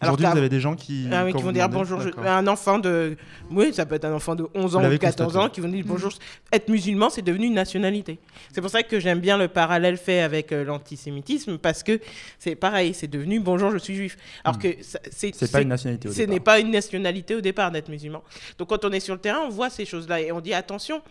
[0.05, 1.07] Aujourd'hui, vous avez des gens qui.
[1.13, 2.01] ah oui, qui vont dire bonjour.
[2.01, 2.11] je-.
[2.27, 3.17] Un enfant de.
[3.51, 5.45] Oui, ça peut être un enfant de 11 Vous ans ou 14 constaté.
[5.45, 6.13] ans qui vont dire bonjour.
[6.53, 8.19] Être musulman, c'est devenu une nationalité.
[8.53, 12.01] C'est pour ça que j'aime bien le parallèle fait avec euh, l'antisémitisme parce que
[12.39, 14.17] c'est pareil, c'est devenu bonjour, je suis juif.
[14.45, 14.61] Alors Mm.
[14.63, 14.69] que
[15.11, 15.35] c'est.
[15.35, 18.23] C'est pas une nationalité au Ce n'est pas une nationalité au départ d'être musulman.
[18.59, 21.03] Donc quand on est sur le terrain, on voit ces choses-là et on dit attention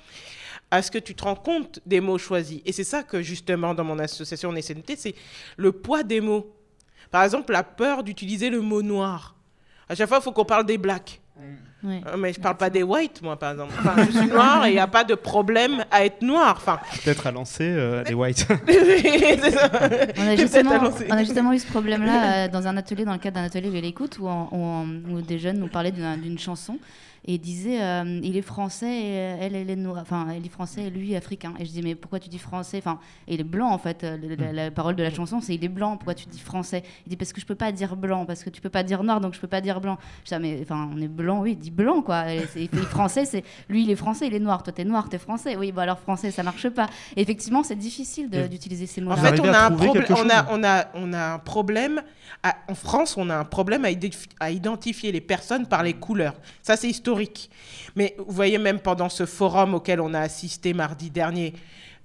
[0.72, 2.62] à ce que tu te rends compte des mots choisis.
[2.66, 5.14] Et c'est ça que justement dans mon association en SNT, c'est
[5.58, 6.52] le poids des mots.
[7.14, 9.36] Par exemple, la peur d'utiliser le mot noir.
[9.88, 11.22] À chaque fois, il faut qu'on parle des blacks.
[11.84, 12.02] Oui.
[12.08, 13.72] Euh, Mais je parle pas des whites, moi, par exemple.
[13.78, 16.56] Enfin, je suis noire et il n'y a pas de problème à être noir.
[16.58, 18.48] Enfin, Peut-être à lancer euh, les whites.
[18.68, 19.70] C'est ça.
[20.18, 23.20] On a, justement, on a justement eu ce problème-là euh, dans un atelier, dans le
[23.20, 26.80] cadre d'un atelier de l'écoute, où, des jeunes nous parlaient d'une chanson
[27.26, 30.00] et disaient euh, il est français et euh, elle, elle est noire.
[30.02, 31.54] Enfin, elle est français et lui africain.
[31.60, 32.78] Et je dis mais pourquoi tu dis français?
[32.80, 34.04] Enfin, et il est blanc en fait.
[34.04, 35.96] euh, La, la- la parole de la chanson, c'est il est blanc.
[35.98, 36.84] Pourquoi tu dis français?
[37.06, 39.04] Il dit parce que je peux pas dire blanc, parce que tu peux pas dire
[39.04, 39.98] noir, donc je peux pas dire blanc.
[40.24, 42.32] Je dis ah, mais enfin, on est blanc, oui, dis blanc quoi.
[42.34, 44.64] Et c'est- il est français, c'est lui il est français, il est noir.
[44.64, 45.56] Toi t'es noir, t'es français.
[45.56, 46.88] Oui, bah alors français ça marche pas.
[47.16, 49.12] Et effectivement, c'est difficile d'utiliser ces mots.
[49.12, 52.02] En fait, on a, un problème, on, a, on, a, on a un problème.
[52.42, 53.86] à- en France, on a un problème
[54.40, 56.34] à identifier les personnes par les couleurs.
[56.62, 57.13] Ça, c'est historique.
[57.96, 61.54] Mais vous voyez, même pendant ce forum auquel on a assisté mardi dernier,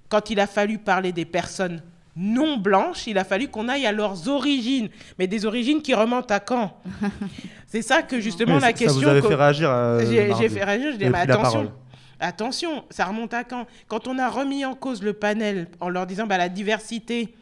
[0.09, 1.81] quand il a fallu parler des personnes
[2.15, 4.89] non blanches, il a fallu qu'on aille à leurs origines.
[5.17, 6.81] Mais des origines qui remontent à quand?
[7.67, 9.13] C'est ça que justement Oui, la ça- question.
[9.13, 9.99] vous que- fait réagir, euh,
[10.39, 10.91] J'ai fait réagir.
[10.93, 11.71] Je dis, mais avez attention.
[12.19, 13.65] Attention, ça remonte à quand?
[13.87, 17.33] Quand on a remis en cause le panel en leur disant bah, la diversité,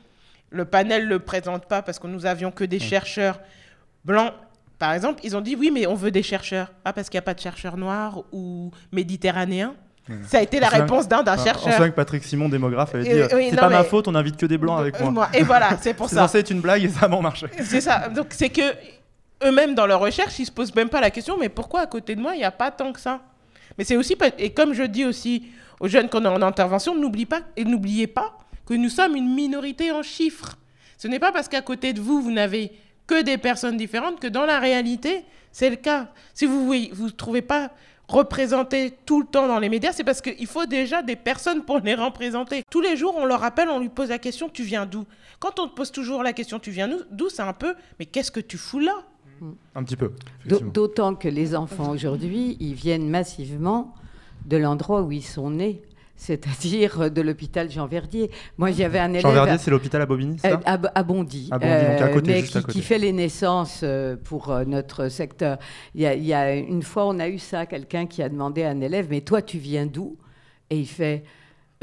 [0.51, 3.39] le panel ne le présente pas parce que nous avions que des chercheurs
[4.05, 4.33] blancs.
[4.79, 6.71] Par exemple, ils ont dit oui, mais on veut des chercheurs.
[6.85, 9.73] Ah, parce qu'il n'y a pas de chercheurs noirs ou méditerranéens.
[10.25, 11.73] Ça a été la On réponse d'un d'un On se chercheur.
[11.73, 14.15] souvient que Patrick Simon, démographe, avait dit Euh, euh, oui, C'est pas ma faute, on
[14.15, 15.29] invite que des blancs avec moi.
[15.33, 16.29] Et voilà, c'est pour ça.
[16.33, 17.47] être une blague et ça a bon marché.
[17.61, 18.07] C'est ça.
[18.09, 18.61] Donc c'est que
[19.43, 22.15] eux-mêmes dans leur recherche, ils se posent même pas la question, mais pourquoi à côté
[22.15, 23.21] de moi il n'y a pas tant que ça?
[23.77, 25.47] Mais c'est aussi et comme je dis aussi
[25.79, 29.33] aux jeunes qu'on est en intervention, n'oubliez pas et n'oubliez pas que nous sommes une
[29.33, 30.57] minorité en chiffres.
[30.97, 32.71] Ce n'est pas parce qu'à côté de vous vous n'avez
[33.07, 36.09] que des personnes différentes que dans la réalité c'est le cas.
[36.35, 37.71] Si vous vous vous trouvez pas
[38.07, 41.79] représenté tout le temps dans les médias, c'est parce qu'il faut déjà des personnes pour
[41.79, 42.63] les représenter.
[42.69, 45.05] Tous les jours, on leur rappelle, on lui pose la question, tu viens d'où?
[45.39, 47.29] Quand on te pose toujours la question, tu viens d'où?
[47.29, 48.93] C'est un peu, mais qu'est-ce que tu fous là?
[49.75, 50.13] Un petit peu.
[50.45, 53.93] D'au- D'autant que les enfants aujourd'hui, ils viennent massivement
[54.45, 55.81] de l'endroit où ils sont nés,
[56.17, 58.29] c'est-à-dire de l'hôpital Jean Verdier.
[58.57, 59.21] Moi, j'avais un élève.
[59.21, 62.01] Jean Verdier, c'est l'hôpital à Bobigny, c'est Euh, ça à, à Bondy, À Bondy, donc
[62.01, 62.73] à côté, mais juste qui, à côté.
[62.73, 65.57] qui fait les naissances euh, pour euh, notre secteur.
[65.95, 68.29] Il y, a, il y a une fois, on a eu ça, quelqu'un qui a
[68.29, 70.17] demandé à un élève, mais toi, tu viens d'où?
[70.69, 71.23] Et il fait.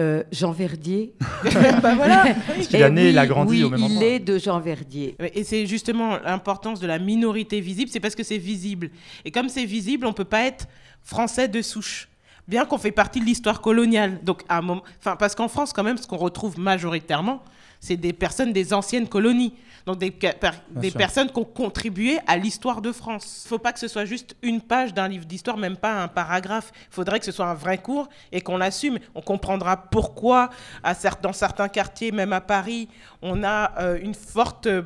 [0.00, 1.14] euh, Jean Verdier.
[1.82, 2.24] Bah voilà.
[2.68, 4.04] Qu'il a Et né, il a oui, grandi oui, au même il endroit.
[4.04, 5.14] est de Jean Verdier.
[5.34, 8.90] Et c'est justement l'importance de la minorité visible, c'est parce que c'est visible.
[9.24, 10.66] Et comme c'est visible, on ne peut pas être
[11.02, 12.08] français de souche.
[12.46, 14.22] Bien qu'on fait partie de l'histoire coloniale.
[14.22, 14.82] Donc, à un moment...
[14.98, 17.42] enfin, parce qu'en France, quand même, ce qu'on retrouve majoritairement,
[17.80, 19.54] c'est des personnes des anciennes colonies.
[19.86, 20.32] Donc, des, per-
[20.96, 23.42] personnes qui ont contribué à l'histoire de France.
[23.44, 26.02] Il ne faut pas que ce soit juste une page d'un livre d'histoire, même pas
[26.02, 26.72] un paragraphe.
[26.90, 28.98] Il faudrait que ce soit un vrai cours et qu'on l'assume.
[29.14, 30.48] On comprendra pourquoi,
[30.82, 32.88] à dans certains quartiers, même à Paris,
[33.20, 34.84] on a euh, une forte, euh,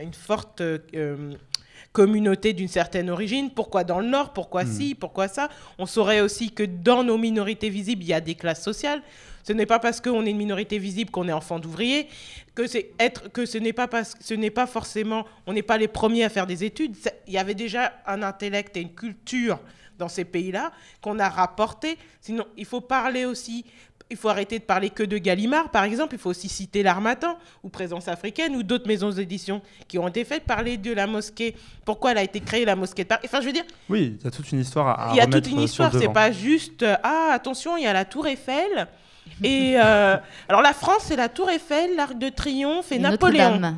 [0.00, 1.34] une forte euh,
[1.92, 3.50] communauté d'une certaine origine.
[3.50, 5.48] Pourquoi dans le Nord Pourquoi ci Pourquoi ça
[5.78, 9.02] On saurait aussi que dans nos minorités visibles, il y a des classes sociales.
[9.42, 12.08] Ce n'est pas parce qu'on est une minorité visible qu'on est enfant d'ouvrier,
[12.54, 15.78] que c'est être, que ce n'est pas parce, ce n'est pas forcément, on n'est pas
[15.78, 16.94] les premiers à faire des études.
[17.26, 19.58] Il y avait déjà un intellect et une culture
[19.98, 21.96] dans ces pays-là qu'on a rapporté.
[22.20, 23.64] Sinon, il faut parler aussi.
[24.10, 26.14] Il faut arrêter de parler que de Gallimard, par exemple.
[26.14, 30.24] Il faut aussi citer l'Armatan ou Présence africaine ou d'autres maisons d'édition qui ont été
[30.24, 30.44] faites.
[30.44, 31.54] Parler de la mosquée.
[31.84, 33.22] Pourquoi elle a été créée, la mosquée de Paris?
[33.24, 35.26] Enfin, je veux dire, Oui, il y a toute une histoire à, il y a
[35.26, 35.92] toute une histoire.
[35.92, 38.88] C'est pas juste euh, ah attention, il y a la Tour Eiffel
[39.42, 40.16] Et euh,
[40.48, 43.60] alors la France, c'est la Tour Eiffel, l'Arc de Triomphe et, Napoléon.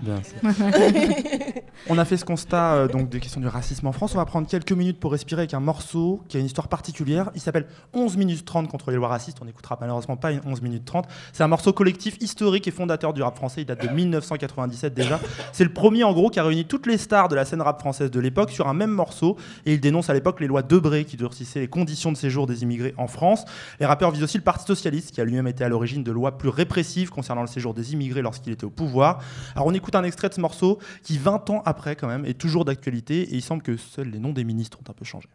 [1.88, 4.14] On a fait ce constat euh, donc des questions du racisme en France.
[4.14, 7.30] On va prendre quelques minutes pour respirer avec un morceau qui a une histoire particulière.
[7.34, 9.38] Il s'appelle 11 minutes 30 contre les lois racistes.
[9.40, 11.06] On n'écoutera malheureusement pas une 11 minutes 30.
[11.32, 13.62] C'est un morceau collectif historique et fondateur du rap français.
[13.62, 15.20] Il date de 1997 déjà.
[15.52, 17.80] C'est le premier en gros qui a réuni toutes les stars de la scène rap
[17.80, 19.36] française de l'époque sur un même morceau.
[19.66, 22.62] Et il dénonce à l'époque les lois Debré qui durcissaient les conditions de séjour des
[22.62, 23.44] immigrés en France.
[23.78, 26.38] Les rappeurs visent aussi le Parti socialiste qui a lui-même était à l'origine de lois
[26.38, 29.22] plus répressives concernant le séjour des immigrés lorsqu'il était au pouvoir.
[29.54, 32.38] Alors on écoute un extrait de ce morceau qui, 20 ans après quand même, est
[32.38, 35.28] toujours d'actualité et il semble que seuls les noms des ministres ont un peu changé.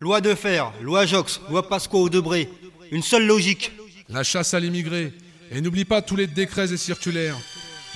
[0.00, 2.50] Loi de fer, loi Jox, loi Pasqua Debré,
[2.92, 3.72] une seule logique.
[4.08, 5.12] La chasse à l'immigré.
[5.50, 7.36] Et n'oublie pas tous les décrets et circulaires.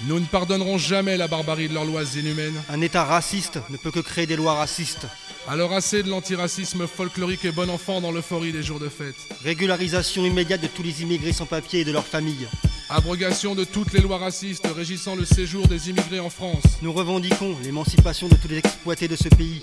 [0.07, 2.61] Nous ne pardonnerons jamais la barbarie de leurs lois inhumaines.
[2.71, 5.07] Un État raciste ne peut que créer des lois racistes.
[5.47, 9.17] Alors assez de l'antiracisme folklorique et bon enfant dans l'euphorie des jours de fête.
[9.45, 12.49] Régularisation immédiate de tous les immigrés sans papier et de leurs familles.
[12.89, 16.65] Abrogation de toutes les lois racistes régissant le séjour des immigrés en France.
[16.81, 19.63] Nous revendiquons l'émancipation de tous les exploités de ce pays.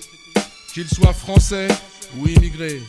[0.72, 1.68] Qu'ils soient français
[2.16, 2.80] ou immigrés.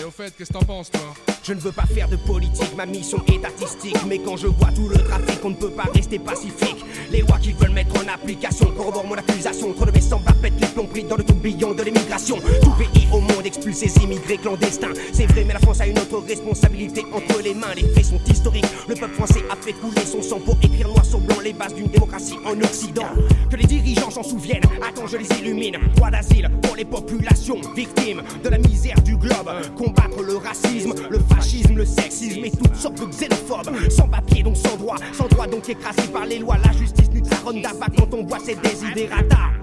[0.00, 2.76] Et au fait, qu'est-ce que t'en penses, toi Je ne veux pas faire de politique,
[2.76, 3.96] ma mission est artistique.
[4.06, 6.84] Mais quand je vois tout le trafic, on ne peut pas rester pacifique.
[7.10, 9.72] Les lois qu'ils veulent mettre en application corroborent mon accusation.
[9.72, 12.36] Trop de mes semblables pètent les plombs dans le tourbillon de l'immigration.
[12.62, 14.92] Tout pays au monde expulse ses immigrés clandestins.
[15.12, 17.74] C'est vrai, mais la France a une autre responsabilité entre les mains.
[17.74, 18.66] Les faits sont historiques.
[18.88, 21.74] Le peuple français a fait couler son sang pour écrire noir sur blanc les bases
[21.74, 23.08] d'une démocratie en Occident.
[23.50, 24.64] Que les dirigeants s'en souviennent.
[24.86, 25.76] Attends, je les illumine.
[25.96, 29.50] Droit d'asile pour les populations victimes de la misère du globe.
[29.86, 33.88] Combattre le racisme, le fascisme, le sexisme et toutes sortes de xénophobes.
[33.88, 34.96] Sans papier, donc sans droit.
[35.12, 36.56] Sans droit, donc écrasé par les lois.
[36.64, 39.55] La justice nude sa ronde d'abat quand on voit ses désidérata.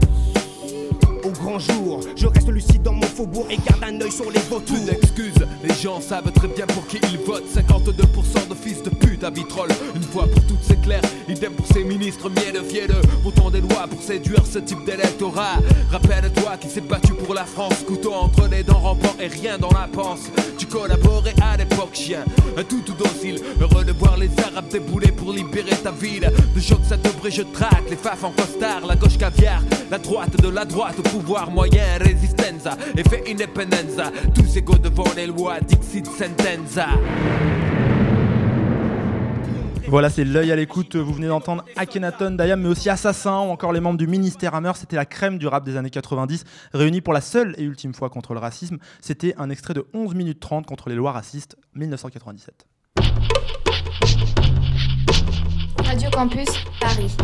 [1.23, 4.41] Au grand jour, je reste lucide dans mon faubourg et garde un œil sur les
[4.49, 4.75] vautours.
[4.75, 5.33] Une excuse,
[5.63, 7.45] les gens savent très bien pour qui ils votent.
[7.47, 9.71] 52% de fils de pute à vitrolles.
[9.95, 11.01] Une fois pour toutes, c'est clair.
[11.29, 13.01] Idem pour ces ministres mielleux, fielleux.
[13.23, 15.59] Autant des lois pour séduire ce type d'électorat.
[15.91, 17.83] Rappelle-toi qui s'est battu pour la France.
[17.87, 20.29] Couteau entre les dents rampant et rien dans la panse.
[20.57, 22.25] Tu collaborais à l'époque, chien.
[22.57, 23.39] Un tout tout docile.
[23.61, 26.29] Heureux de voir les Arabes débouler pour libérer ta ville.
[26.53, 27.89] De choc, ça devrait, je traque.
[27.89, 29.61] Les faf en costard, la gauche caviar.
[29.89, 32.75] La droite de la droite pouvoir moyen, resistenza.
[32.97, 34.11] Effet independenza.
[34.33, 36.87] Tous égaux devant les lois, dixit sentenza.
[39.87, 40.95] Voilà, c'est l'œil à l'écoute.
[40.95, 44.71] Vous venez d'entendre Akhenaton, Dayam, mais aussi Assassin ou encore les membres du ministère Hammer.
[44.73, 48.09] C'était la crème du rap des années 90, réunis pour la seule et ultime fois
[48.09, 48.79] contre le racisme.
[48.99, 52.65] C'était un extrait de 11 minutes 30 contre les lois racistes, 1997.
[55.85, 56.49] Radio Campus
[56.79, 57.15] Paris.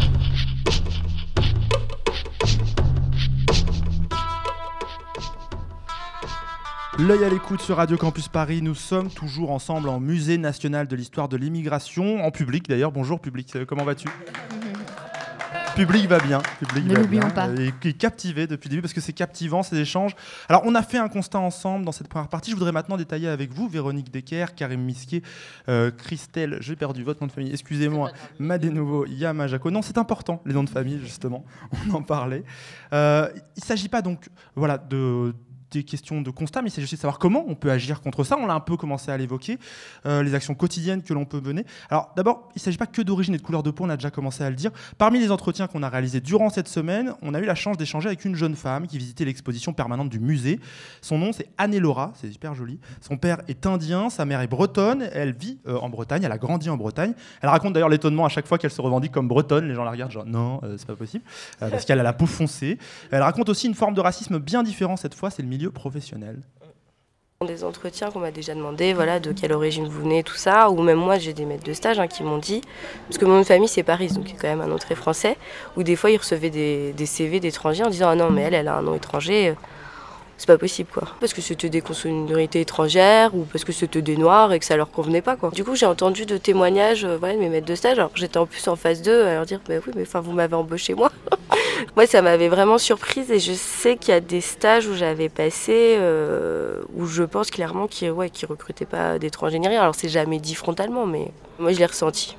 [6.99, 8.61] L'œil à l'écoute sur Radio Campus Paris.
[8.61, 12.91] Nous sommes toujours ensemble en Musée national de l'histoire de l'immigration, en public d'ailleurs.
[12.91, 14.07] Bonjour public, Euh, comment vas-tu?
[15.75, 17.29] Public va bien, public Ne va l'oublions bien.
[17.29, 17.47] pas.
[17.57, 20.13] Et qui est captivé depuis le début parce que c'est captivant ces échanges.
[20.49, 22.51] Alors on a fait un constat ensemble dans cette première partie.
[22.51, 25.23] Je voudrais maintenant détailler avec vous Véronique Decker, Karim Misquier,
[25.69, 26.57] euh, Christelle.
[26.59, 27.51] J'ai perdu votre nom de famille.
[27.53, 28.11] Excusez-moi.
[28.39, 29.71] Madenovo, Yama Jaco.
[29.71, 31.45] Non, c'est important les noms de famille justement.
[31.89, 32.43] On en parlait.
[32.91, 35.33] Euh, il ne s'agit pas donc voilà de
[35.71, 38.37] des questions de constat, mais s'agit aussi de savoir comment on peut agir contre ça.
[38.37, 39.57] On l'a un peu commencé à l'évoquer,
[40.05, 41.65] euh, les actions quotidiennes que l'on peut mener.
[41.89, 43.97] Alors d'abord, il ne s'agit pas que d'origine et de couleur de peau, on a
[43.97, 44.71] déjà commencé à le dire.
[44.97, 48.07] Parmi les entretiens qu'on a réalisés durant cette semaine, on a eu la chance d'échanger
[48.07, 50.59] avec une jeune femme qui visitait l'exposition permanente du musée.
[51.01, 52.79] Son nom, c'est Anne-Laura, c'est super joli.
[53.01, 56.37] Son père est indien, sa mère est bretonne, elle vit euh, en Bretagne, elle a
[56.37, 57.13] grandi en Bretagne.
[57.41, 59.67] Elle raconte d'ailleurs l'étonnement à chaque fois qu'elle se revendique comme bretonne.
[59.67, 61.23] Les gens la regardent genre non, euh, c'est pas possible,
[61.61, 62.77] euh, parce qu'elle a la peau foncée.
[63.11, 66.39] Elle raconte aussi une forme de racisme bien différent cette fois, c'est le milieu professionnel.
[67.45, 70.81] Des entretiens qu'on m'a déjà demandé, voilà, de quelle origine vous venez, tout ça, ou
[70.81, 72.61] même moi j'ai des maîtres de stage hein, qui m'ont dit,
[73.07, 75.37] parce que mon famille c'est Paris, donc c'est quand même un nom très français,
[75.75, 78.53] où des fois ils recevaient des, des CV d'étrangers en disant ah non mais elle,
[78.53, 79.53] elle a un nom étranger, euh,
[80.39, 81.03] c'est pas possible quoi.
[81.19, 84.77] Parce que c'était des consonorités étrangères ou parce que c'était des noirs et que ça
[84.77, 85.51] leur convenait pas quoi.
[85.51, 88.45] Du coup j'ai entendu de témoignages euh, de mes maîtres de stage, alors j'étais en
[88.45, 91.11] plus en phase 2, à leur dire bah oui mais enfin vous m'avez embauché moi.
[91.95, 95.29] Moi, ça m'avait vraiment surprise et je sais qu'il y a des stages où j'avais
[95.29, 99.81] passé euh, où je pense clairement qu'ils ouais, qu'ils recrutaient pas d'étrangers ni rien.
[99.81, 102.35] Alors, c'est jamais dit frontalement, mais moi, je l'ai ressenti.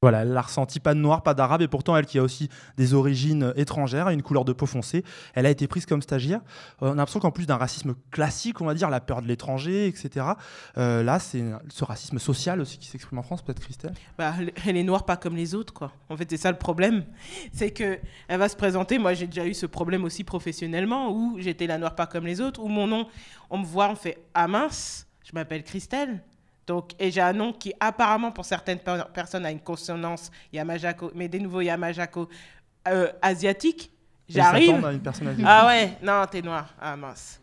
[0.00, 2.48] Voilà, elle l'a ressenti, pas de noir, pas d'arabe, et pourtant elle qui a aussi
[2.76, 5.02] des origines étrangères, une couleur de peau foncée,
[5.34, 6.38] elle a été prise comme stagiaire.
[6.82, 9.26] Euh, on a l'impression qu'en plus d'un racisme classique, on va dire, la peur de
[9.26, 10.24] l'étranger, etc.,
[10.76, 13.92] euh, là c'est ce racisme social aussi qui s'exprime en France, peut-être Christelle?
[14.16, 14.34] Bah,
[14.64, 15.90] elle est noire pas comme les autres, quoi.
[16.08, 17.04] En fait, c'est ça le problème.
[17.52, 18.98] C'est que elle va se présenter.
[18.98, 22.40] Moi, j'ai déjà eu ce problème aussi professionnellement où j'étais la noire pas comme les
[22.40, 23.08] autres, où mon nom,
[23.50, 26.22] on me voit, on fait Ah mince, je m'appelle Christelle.
[26.68, 31.12] Donc, et j'ai un nom qui apparemment pour certaines per- personnes a une consonance Yamajako,
[31.14, 32.28] mais des nouveaux Yamajako
[32.88, 33.90] euh, asiatiques.
[34.28, 34.66] ils J'arrive.
[34.66, 35.46] s'attendent à une personne asiatique.
[35.48, 36.66] Ah ouais, non, t'es noir.
[36.78, 37.40] Ah mince.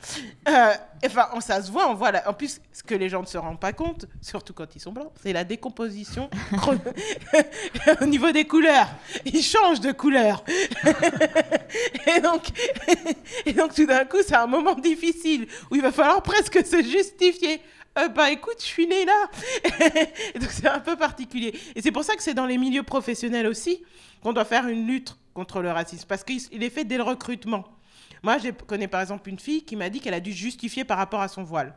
[0.47, 0.73] Euh,
[1.07, 2.11] Enfin, on- ça se voit, on voit.
[2.11, 4.79] la- En plus, ce que les gens ne se rendent pas compte, surtout quand ils
[4.79, 6.29] sont blancs, c'est la décomposition
[8.01, 8.87] au niveau des couleurs.
[9.25, 10.43] Ils changent de couleur.
[12.15, 12.43] et donc,
[13.45, 16.81] et donc tout d'un coup, c'est un moment difficile où il va falloir presque se
[16.83, 17.59] justifier.
[17.97, 19.29] Euh, bah écoute, je suis né là.
[20.39, 21.57] Donc c'est un peu particulier.
[21.75, 23.83] Et c'est pour ça que c'est dans les milieux professionnels aussi
[24.21, 26.05] qu'on doit faire une lutte contre le racisme.
[26.07, 27.63] Parce qu'il il est fait dès le recrutement.
[28.23, 30.97] Moi, je connais par exemple une fille qui m'a dit qu'elle a dû justifier par
[30.97, 31.73] rapport à son voile.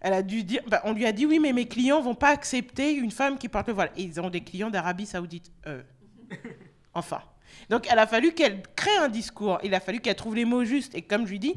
[0.00, 2.28] Elle a dû dire, bah, on lui a dit oui, mais mes clients vont pas
[2.28, 3.90] accepter une femme qui porte le voile.
[3.96, 5.50] Et ils ont des clients d'Arabie Saoudite.
[5.66, 5.82] Euh,
[6.94, 7.22] enfin.
[7.70, 9.58] Donc, elle a fallu qu'elle crée un discours.
[9.64, 10.94] Il a fallu qu'elle trouve les mots justes.
[10.94, 11.54] Et comme je lui dis,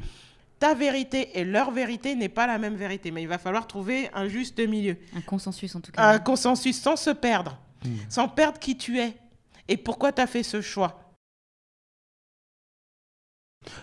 [0.60, 3.10] ta vérité et leur vérité n'est pas la même vérité.
[3.10, 4.96] Mais il va falloir trouver un juste milieu.
[5.16, 6.02] Un consensus en tout cas.
[6.02, 7.58] Un consensus sans se perdre.
[8.08, 9.16] Sans perdre qui tu es.
[9.66, 11.09] Et pourquoi tu as fait ce choix?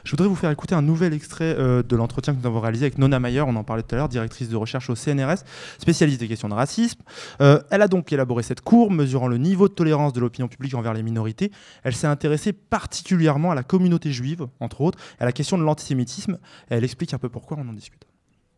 [0.04, 2.86] Je voudrais vous faire écouter un nouvel extrait euh, de l'entretien que nous avons réalisé
[2.86, 5.44] avec Nona Mayer, on en parlait tout à l'heure, directrice de recherche au CNRS,
[5.78, 7.00] spécialiste des questions de racisme.
[7.42, 10.74] Euh, elle a donc élaboré cette courbe mesurant le niveau de tolérance de l'opinion publique
[10.74, 11.52] envers les minorités.
[11.84, 16.40] Elle s'est intéressée particulièrement à la communauté juive, entre autres, à la question de l'antisémitisme.
[16.70, 18.08] Elle explique un peu pourquoi on en discute.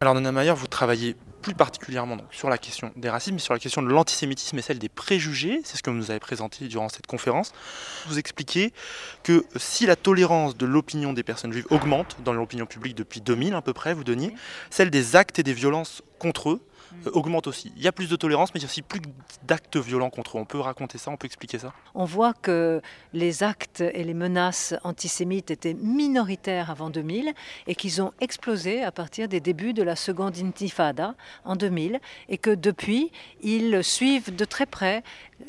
[0.02, 3.60] Alors Mayer, vous travaillez plus particulièrement donc, sur la question des racismes, mais sur la
[3.60, 5.60] question de l'antisémitisme et celle des préjugés.
[5.66, 7.52] C'est ce que vous nous avez présenté durant cette conférence.
[8.08, 8.72] Vous expliquez
[9.24, 13.54] que si la tolérance de l'opinion des personnes juives augmente dans l'opinion publique depuis 2000
[13.54, 14.34] à peu près, vous donniez,
[14.70, 16.62] celle des actes et des violences contre eux
[17.14, 17.72] augmente aussi.
[17.76, 19.02] Il y a plus de tolérance, mais il y a aussi plus
[19.48, 20.42] d'actes violents contre eux.
[20.42, 21.74] On peut raconter ça, on peut expliquer ça?
[21.96, 22.82] On voit que
[23.14, 27.34] les actes et les menaces antisémites étaient minoritaires avant 2000
[27.68, 32.38] et qu'ils ont explosé à partir des débuts de la seconde intifada en 2000 et
[32.38, 35.04] que depuis, ils suivent de très près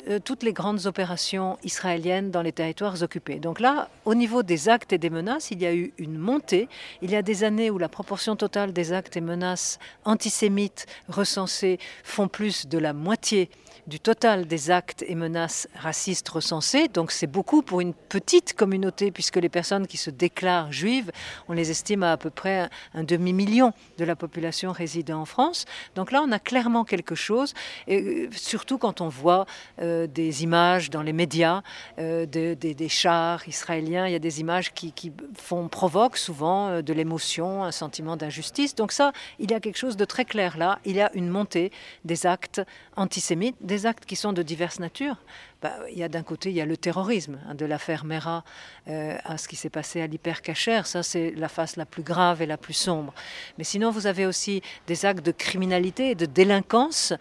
[0.07, 3.39] euh, toutes les grandes opérations israéliennes dans les territoires occupés.
[3.39, 6.69] Donc là, au niveau des actes et des menaces, il y a eu une montée.
[7.01, 10.85] Il y a des années où la proportion totale des actes et menaces antisémites
[12.03, 13.49] font plus de la moitié
[13.87, 16.87] du total des actes et menaces racistes recensés.
[16.87, 21.11] Donc c'est beaucoup pour une petite communauté, puisque les personnes qui se déclarent juives,
[21.47, 25.65] on les estime à à peu près un, demi-million de la population résidant en France.
[25.95, 27.53] Donc là, on a clairement quelque chose,
[27.87, 29.45] et euh, surtout quand on voit
[29.81, 31.61] euh, des images dans les médias
[31.99, 36.81] euh, de- des- chars israéliens, il y a des images qui, qui font, provoquent souvent
[36.81, 38.75] de l'émotion, un sentiment d'injustice.
[38.75, 40.79] Donc ça, il y a quelque chose de très clair là.
[40.83, 41.71] Il y a une montée
[42.03, 42.61] des actes
[42.97, 45.17] antisémites, des actes qui sont de diverses natures.
[45.61, 48.43] Bah, il y a d'un côté, il y a le terrorisme, hein, de l'affaire Mera
[48.87, 50.87] euh, à ce qui s'est passé à l'hypercachère.
[50.87, 53.13] Ça, c'est la face la plus grave et la plus sombre.
[53.57, 57.13] Mais sinon, vous avez aussi des actes de criminalité et de délinquance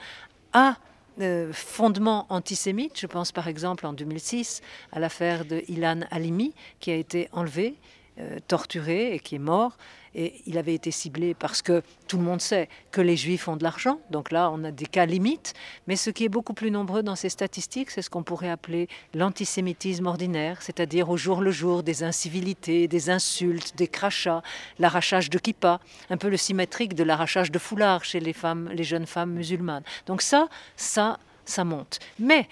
[0.53, 0.77] à
[1.21, 2.99] euh, fondement antisémite.
[2.99, 7.77] Je pense par exemple en 2006 à l'affaire de Ilan Halimi, qui a été enlevé,
[8.19, 9.77] euh, torturé et qui est mort.
[10.15, 13.57] Et il avait été ciblé parce que tout le monde sait que les juifs ont
[13.57, 14.01] de l'argent.
[14.11, 15.55] Donc là, on a des cas limites.
[15.87, 18.89] Mais ce qui est beaucoup plus nombreux dans ces statistiques, c'est ce qu'on pourrait appeler
[19.15, 24.43] l'antisémitisme ordinaire, c'est-à-dire au jour le jour des incivilités, des insultes, des crachats,
[24.79, 28.85] l'arrachage de kippa, un peu le symétrique de l'arrachage de foulard chez les femmes, les
[28.85, 29.85] jeunes femmes musulmanes.
[30.07, 31.99] Donc ça, ça, ça monte.
[32.19, 32.49] Mais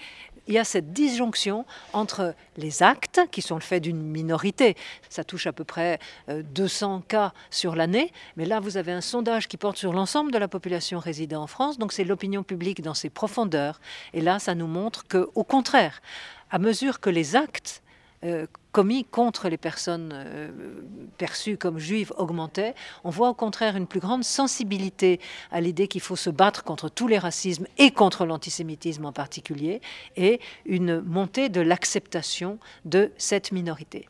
[0.49, 4.75] il y a cette disjonction entre les actes, qui sont le fait d'une minorité,
[5.07, 8.99] ça touche à peu près euh, 200 cas sur l'année, mais là vous avez un
[9.01, 12.81] sondage qui porte sur l'ensemble de la population résidant en France, donc c'est l'opinion publique
[12.81, 13.79] dans ses profondeurs,
[14.13, 16.01] et là ça nous montre que, au contraire,
[16.49, 17.83] à mesure que les actes
[18.23, 20.49] euh, commis contre les personnes euh,
[21.17, 25.19] perçues comme juives augmentaient, on voit au contraire une plus grande sensibilité
[25.51, 29.81] à l'idée qu'il faut se battre contre tous les racismes et contre l'antisémitisme en particulier,
[30.15, 34.07] et une montée de l'acceptation de cette minorité.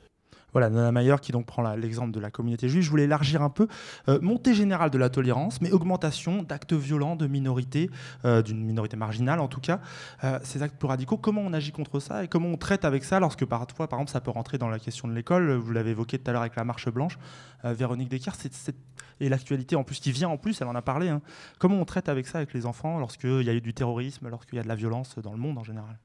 [0.54, 2.84] Voilà, Nana Mayer qui donc prend l'exemple de la communauté juive.
[2.84, 3.68] Je voulais élargir un peu.
[4.08, 7.90] Euh, montée générale de la tolérance, mais augmentation d'actes violents de minorités,
[8.26, 9.80] euh, d'une minorité marginale en tout cas.
[10.24, 13.04] Euh, ces actes plus radicaux, comment on agit contre ça et comment on traite avec
[13.04, 15.52] ça lorsque parfois, par exemple, ça peut rentrer dans la question de l'école.
[15.54, 17.18] Vous l'avez évoqué tout à l'heure avec la marche blanche.
[17.64, 18.76] Véronique c'est-
[19.20, 21.10] et l'actualité en plus qui vient en plus, elle en a parlé.
[21.10, 21.22] hein.
[21.60, 24.56] Comment on traite avec ça avec les enfants lorsqu'il y a eu du terrorisme, lorsqu'il
[24.56, 25.98] y a de la violence dans le monde en général?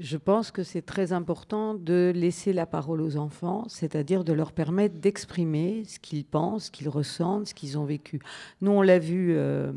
[0.00, 4.52] Je pense que c'est très important de laisser la parole aux enfants, c'est-à-dire de leur
[4.52, 8.20] permettre d'exprimer ce qu'ils pensent, ce qu'ils ressentent, ce qu'ils ont vécu.
[8.60, 9.72] Nous, on l'a vu, euh,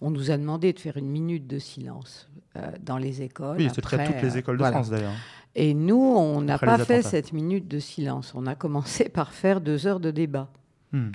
[0.00, 3.56] on nous a demandé de faire une minute de silence euh, dans les écoles.
[3.58, 4.78] Oui, de Après, toutes les euh, écoles de voilà.
[4.78, 5.12] France d'ailleurs.
[5.54, 8.32] Et nous, on n'a pas fait cette minute de silence.
[8.34, 10.48] On a commencé par faire deux heures de débat.
[10.92, 11.10] Hmm.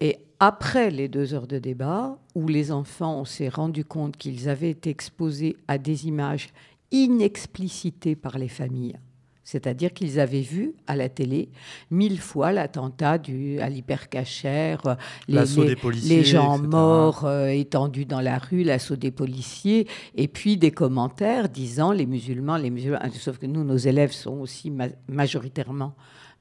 [0.00, 4.48] Et après les deux heures de débat, où les enfants, on s'est rendu compte qu'ils
[4.48, 6.50] avaient été exposés à des images
[6.90, 8.96] inexplicitées par les familles.
[9.44, 11.48] C'est-à-dire qu'ils avaient vu à la télé
[11.90, 14.82] mille fois l'attentat du- à l'hypercachère,
[15.26, 15.36] les,
[16.08, 16.68] les- gens etc.
[16.70, 22.04] morts euh, étendus dans la rue, l'assaut des policiers, et puis des commentaires disant les
[22.04, 22.98] musulmans, les musulmans.
[23.14, 25.94] Sauf que nous, nos élèves sont aussi ma- majoritairement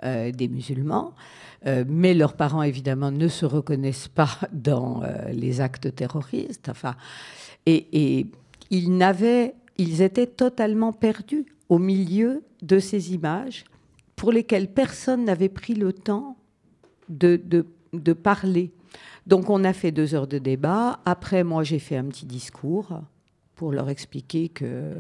[0.04, 1.14] euh, des musulmans,
[1.66, 6.68] euh, mais leurs parents évidemment ne se reconnaissent pas dans les actes terroristes.
[6.70, 6.96] Enfin,
[7.66, 7.88] et,
[8.20, 8.28] et
[8.70, 13.66] ils n'avaient, ils étaient totalement perdus au milieu de ces images
[14.16, 16.38] pour lesquelles personne n'avait pris le temps
[17.10, 18.72] de, de, de parler.
[19.28, 21.00] Donc on a fait deux heures de débat.
[21.06, 23.02] Après, moi, j'ai fait un petit discours
[23.56, 24.94] pour leur expliquer que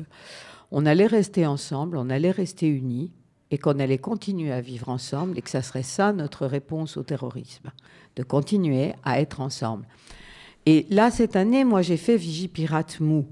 [0.71, 3.13] on allait rester ensemble, on allait rester unis
[3.51, 7.03] et qu'on allait continuer à vivre ensemble et que ça serait ça notre réponse au
[7.03, 7.71] terrorisme,
[8.17, 9.87] de continuer à être ensemble.
[10.65, 13.25] Et là, cette année, moi, j'ai fait Vigipirate Mou.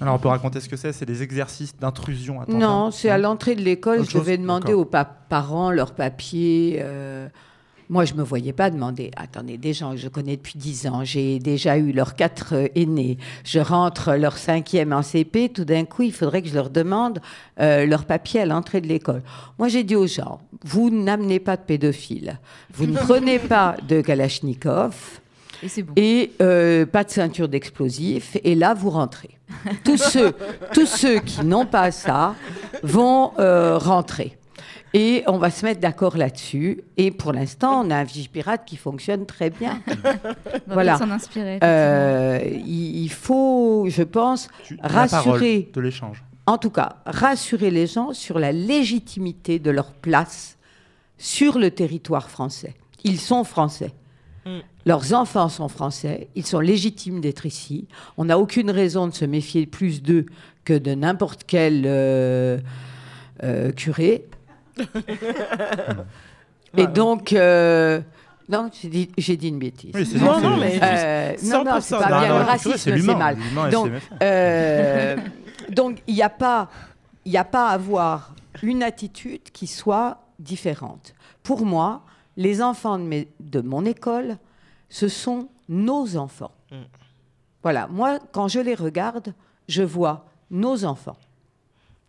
[0.00, 3.54] Alors on peut raconter ce que c'est C'est des exercices d'intrusion Non, c'est à l'entrée
[3.54, 4.04] de l'école.
[4.04, 6.78] Je devais demander aux pa- parents leurs papiers.
[6.80, 7.28] euh,
[7.88, 9.12] moi, je me voyais pas demander.
[9.16, 12.66] Attendez, des gens que je connais depuis 10 ans, j'ai déjà eu leurs quatre euh,
[12.74, 13.16] aînés.
[13.44, 15.50] Je rentre leur cinquième en CP.
[15.50, 17.20] Tout d'un coup, il faudrait que je leur demande
[17.60, 19.22] euh, leurs papiers à l'entrée de l'école.
[19.60, 22.40] Moi, j'ai dit aux gens vous n'amenez pas de pédophiles.
[22.74, 25.20] Vous ne prenez pas de Kalachnikov.
[25.62, 25.92] Et c'est bon.
[25.96, 28.36] Et euh, pas de ceinture d'explosifs.
[28.44, 29.30] Et là, vous rentrez.
[29.84, 30.32] Tous ceux,
[30.72, 32.34] tous ceux qui n'ont pas ça
[32.82, 34.36] vont euh, rentrer.
[34.92, 36.82] Et on va se mettre d'accord là-dessus.
[36.96, 39.80] Et pour l'instant, on a un Vigipirate qui fonctionne très bien.
[39.88, 39.90] On
[40.68, 40.98] va voilà.
[40.98, 44.48] s'en inspirer, Euh, il, faut, je pense,
[44.82, 46.24] parole rassurer, de l'échange.
[46.46, 50.56] en tout cas, rassurer les gens sur la légitimité de leur place
[51.18, 52.74] sur le territoire français.
[53.04, 53.92] Ils sont français.
[54.44, 54.58] Mm.
[54.86, 57.88] Leurs enfants sont français, ils sont légitimes d'être ici.
[58.16, 60.26] On n'a aucune raison de se méfier plus d'eux
[60.64, 62.58] que de n'importe quel euh,
[63.42, 64.24] euh, curé.
[66.76, 68.00] Et donc, euh,
[68.48, 69.92] non, j'ai dit, j'ai dit une bêtise.
[69.94, 71.98] Oui, c'est Non, non, mais Euh, non, non, c'est 100%.
[71.98, 72.28] pas Non, bien.
[72.28, 73.36] non, Le le curé, c'est racisme, c'est mal.
[73.72, 73.90] Donc,
[74.22, 75.16] euh,
[75.70, 76.68] donc, il n'y a pas,
[77.24, 81.14] il n'y a pas à avoir une attitude qui soit différente.
[81.42, 82.02] Pour moi,
[82.36, 84.36] les enfants de, mes- de mon école,
[84.88, 86.52] ce sont nos enfants.
[87.62, 89.34] Voilà, moi, quand je les regarde,
[89.68, 91.16] je vois nos enfants.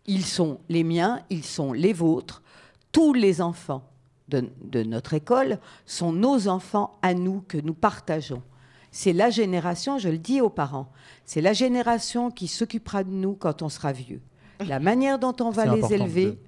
[0.06, 2.42] Ils sont les miens, ils sont les vôtres.
[2.92, 3.82] Tous les enfants
[4.28, 8.42] de, de notre école sont nos enfants à nous que nous partageons.
[8.90, 10.90] C'est la génération, je le dis aux parents,
[11.24, 14.20] c'est la génération qui s'occupera de nous quand on sera vieux.
[14.66, 16.38] La manière dont on va les élever, de-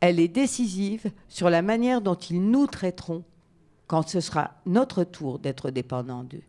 [0.00, 3.22] elle est décisive sur la manière dont ils nous traiteront
[3.86, 6.42] quand ce sera notre tour d'être dépendants d'eux.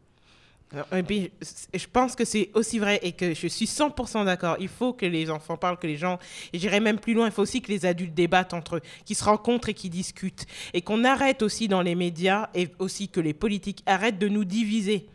[0.74, 4.58] Je pense que c'est aussi vrai et que je suis 100% d'accord.
[4.60, 6.20] Il faut que les enfants parlent, que les gens,
[6.52, 9.16] et j'irai même plus loin, il faut aussi que les adultes débattent entre eux, qu'ils
[9.16, 10.46] se rencontrent et qu'ils discutent.
[10.74, 14.44] Et qu'on arrête aussi dans les médias et aussi que les politiques arrêtent de nous
[14.44, 15.08] diviser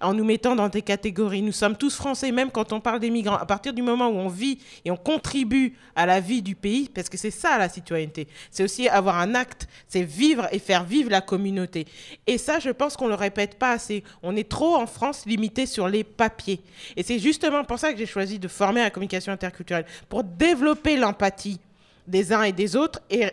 [0.00, 1.42] en nous mettant dans des catégories.
[1.42, 3.36] Nous sommes tous français, même quand on parle des migrants.
[3.36, 6.88] À partir du moment où on vit et on contribue à la vie du pays,
[6.88, 10.84] parce que c'est ça la citoyenneté, c'est aussi avoir un acte, c'est vivre et faire
[10.84, 11.86] vivre la communauté.
[12.26, 14.04] Et ça, je pense qu'on ne le répète pas assez.
[14.22, 16.60] On est trop en France limité sur les papiers.
[16.96, 20.24] Et c'est justement pour ça que j'ai choisi de former à la communication interculturelle, pour
[20.24, 21.60] développer l'empathie
[22.06, 23.26] des uns et des autres et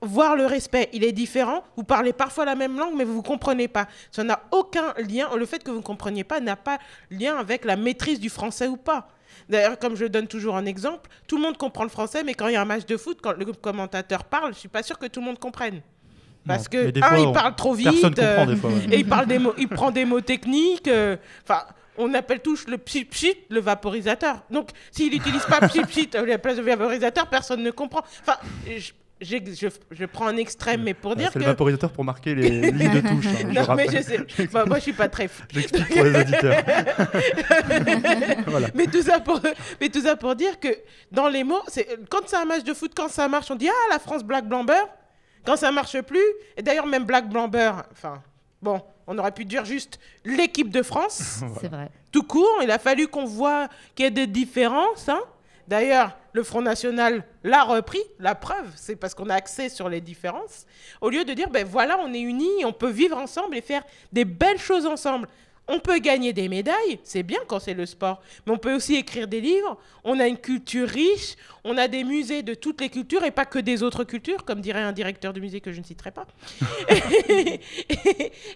[0.00, 0.88] voir le respect.
[0.92, 1.64] Il est différent.
[1.76, 3.86] Vous parlez parfois la même langue, mais vous ne comprenez pas.
[4.10, 5.28] Ça n'a aucun lien.
[5.36, 6.78] Le fait que vous ne compreniez pas n'a pas
[7.10, 9.08] lien avec la maîtrise du français ou pas.
[9.48, 12.48] D'ailleurs, comme je donne toujours un exemple, tout le monde comprend le français, mais quand
[12.48, 14.98] il y a un match de foot, quand le commentateur parle, je suis pas sûr
[14.98, 15.80] que tout le monde comprenne.
[16.46, 18.76] Parce Non, que, un, fois, il parle trop vite, euh, des fois, ouais.
[18.90, 20.88] et il, parle des mots, il prend des mots techniques.
[20.88, 21.62] euh, Enfin,
[21.96, 24.42] on appelle tous le pchit pchit le vaporisateur.
[24.50, 28.02] Donc, s'il n'utilise pas pchit pchit à la place de vaporisateur, personne ne comprend.
[28.22, 28.36] Enfin,
[28.66, 31.44] je, je, je prends un extrême, mais pour dire c'est que...
[31.44, 33.26] le vaporisateur pour marquer les lignes de touche.
[33.26, 33.90] hein, je non, mais rappelle.
[33.90, 34.46] je sais.
[34.52, 35.28] Bah, moi, je suis pas très.
[35.52, 36.62] J'explique pour les auditeurs.
[38.46, 38.68] Voilà.
[38.74, 39.40] mais, tout ça pour,
[39.80, 40.68] mais tout ça pour dire que
[41.12, 43.68] dans les mots, c'est quand c'est un match de foot, quand ça marche, on dit
[43.68, 44.80] Ah, la France Black Blamber.
[45.44, 46.20] Quand ça marche plus,
[46.56, 48.20] et d'ailleurs, même Black Blamber, enfin,
[48.60, 51.40] bon, on aurait pu dire juste l'équipe de France.
[51.60, 51.88] C'est vrai.
[52.12, 55.08] Tout court, il a fallu qu'on voit qu'il y ait des différences.
[55.08, 55.20] hein.
[55.68, 60.00] D'ailleurs, le Front National l'a repris, la preuve, c'est parce qu'on a accès sur les
[60.00, 60.64] différences.
[61.02, 63.82] Au lieu de dire, ben voilà, on est unis, on peut vivre ensemble et faire
[64.10, 65.28] des belles choses ensemble.
[65.70, 68.94] on peut gagner des médailles, c'est bien quand c'est le sport, mais on peut aussi
[68.94, 69.76] écrire des livres.
[70.04, 73.44] On a une culture riche, on a des musées de toutes les cultures et pas
[73.44, 76.26] que des autres cultures, comme dirait un directeur de musée que je ne citerai pas.
[76.88, 77.60] et,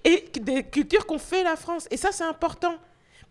[0.05, 1.87] et des cultures qu'on fait la France.
[1.91, 2.79] Et ça, c'est important.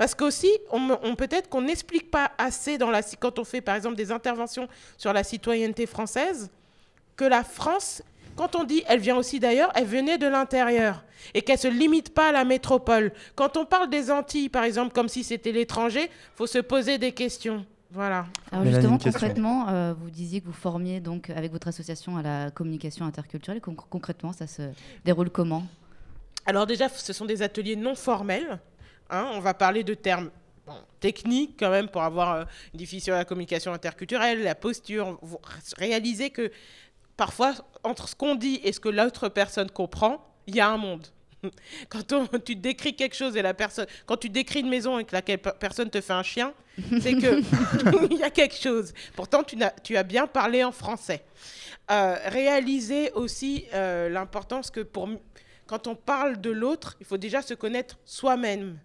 [0.02, 3.76] Parce qu'aussi, on, on- peut-être qu'on n'explique pas assez dans la, quand on fait par
[3.76, 6.50] exemple des interventions sur la citoyenneté française,
[7.16, 8.02] que la France,
[8.36, 11.04] quand on dit elle vient aussi d'ailleurs, elle venait de l'intérieur
[11.36, 13.12] et qu'elle ne se limite pas à la métropole.
[13.36, 17.12] Quand on parle des Antilles, par exemple, comme si c'était l'étranger, faut se poser des
[17.12, 17.64] questions.
[17.92, 18.26] Voilà.
[18.52, 22.50] Alors justement, concrètement, euh, vous disiez que vous formiez donc avec votre association à la
[22.50, 23.62] communication interculturelle.
[23.62, 24.64] Con- concrètement, ça se
[25.06, 25.62] déroule comment?
[26.48, 28.58] Alors déjà, ce sont des ateliers non formels.
[29.12, 29.30] Hein.
[29.34, 30.32] on va parler de termes
[30.66, 32.44] bon, techniques quand même pour avoir euh,
[32.74, 35.20] une définition de la communication interculturelle, la posture,
[35.78, 36.52] réaliser que
[37.18, 37.54] parfois,
[37.84, 41.08] entre ce qu'on dit et ce que l'autre personne comprend, il y a un monde.
[41.90, 45.06] Quand on- tu décris quelque chose et la personne, quand tu décris une maison et
[45.06, 46.54] que la personne te fait un chien,
[47.00, 47.42] c'est que
[48.12, 48.94] il y a quelque chose.
[49.16, 51.24] Pourtant, tu, as bien parlé en français.
[51.90, 55.10] Euh, réaliser aussi euh, l'importance que pour
[55.66, 58.78] quand on parle de l'autre, il faut déjà se connaître soi-même.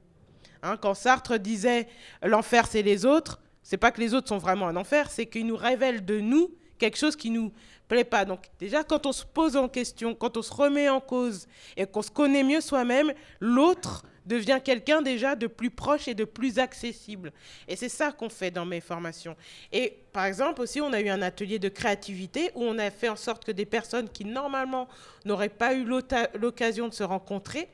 [0.63, 1.89] Hein, quand Sartre disait
[2.23, 5.47] l'enfer c'est les autres, c'est pas que les autres sont vraiment un enfer, c'est qu'ils
[5.47, 7.53] nous révèlent de nous quelque chose qui nous
[7.89, 8.25] plaît pas.
[8.25, 11.47] Donc déjà quand on se pose en question, quand on se remet en cause
[11.77, 16.25] et qu'on se connaît mieux soi-même, l'autre devient quelqu'un déjà de plus proche et de
[16.25, 17.33] plus accessible.
[17.69, 19.37] Et c'est ça qu'on fait dans mes formations.
[19.73, 23.09] Et par exemple aussi, on a eu un atelier de créativité où on a fait
[23.09, 24.89] en sorte que des personnes qui normalement
[25.25, 25.87] n'auraient pas eu
[26.35, 27.69] l'occasion de se rencontrer,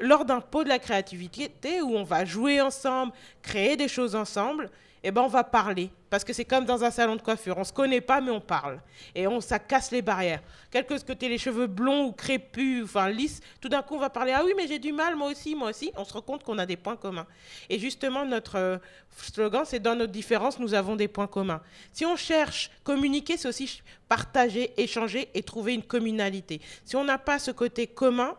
[0.00, 4.70] lors d'un pot de la créativité où on va jouer ensemble, créer des choses ensemble,
[5.02, 5.90] eh ben on va parler.
[6.10, 7.56] Parce que c'est comme dans un salon de coiffure.
[7.56, 8.80] On ne se connaît pas, mais on parle.
[9.14, 10.42] Et on, ça casse les barrières.
[10.70, 14.10] Quel que tu les cheveux blonds ou crépus, enfin lisses, tout d'un coup, on va
[14.10, 15.92] parler Ah oui, mais j'ai du mal, moi aussi, moi aussi.
[15.96, 17.26] On se rend compte qu'on a des points communs.
[17.68, 18.78] Et justement, notre euh,
[19.16, 21.62] slogan, c'est Dans notre différence, nous avons des points communs.
[21.92, 26.60] Si on cherche communiquer, c'est aussi partager, échanger et trouver une communalité.
[26.84, 28.36] Si on n'a pas ce côté commun,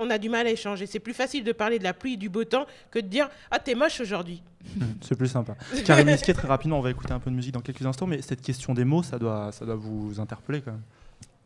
[0.00, 0.86] on a du mal à échanger.
[0.86, 3.28] C'est plus facile de parler de la pluie et du beau temps que de dire
[3.50, 4.42] Ah, t'es moche aujourd'hui.
[5.00, 5.54] C'est plus sympa.
[5.84, 8.20] Karim Misquet, très rapidement, on va écouter un peu de musique dans quelques instants, mais
[8.22, 10.82] cette question des mots, ça doit, ça doit vous interpeller quand même.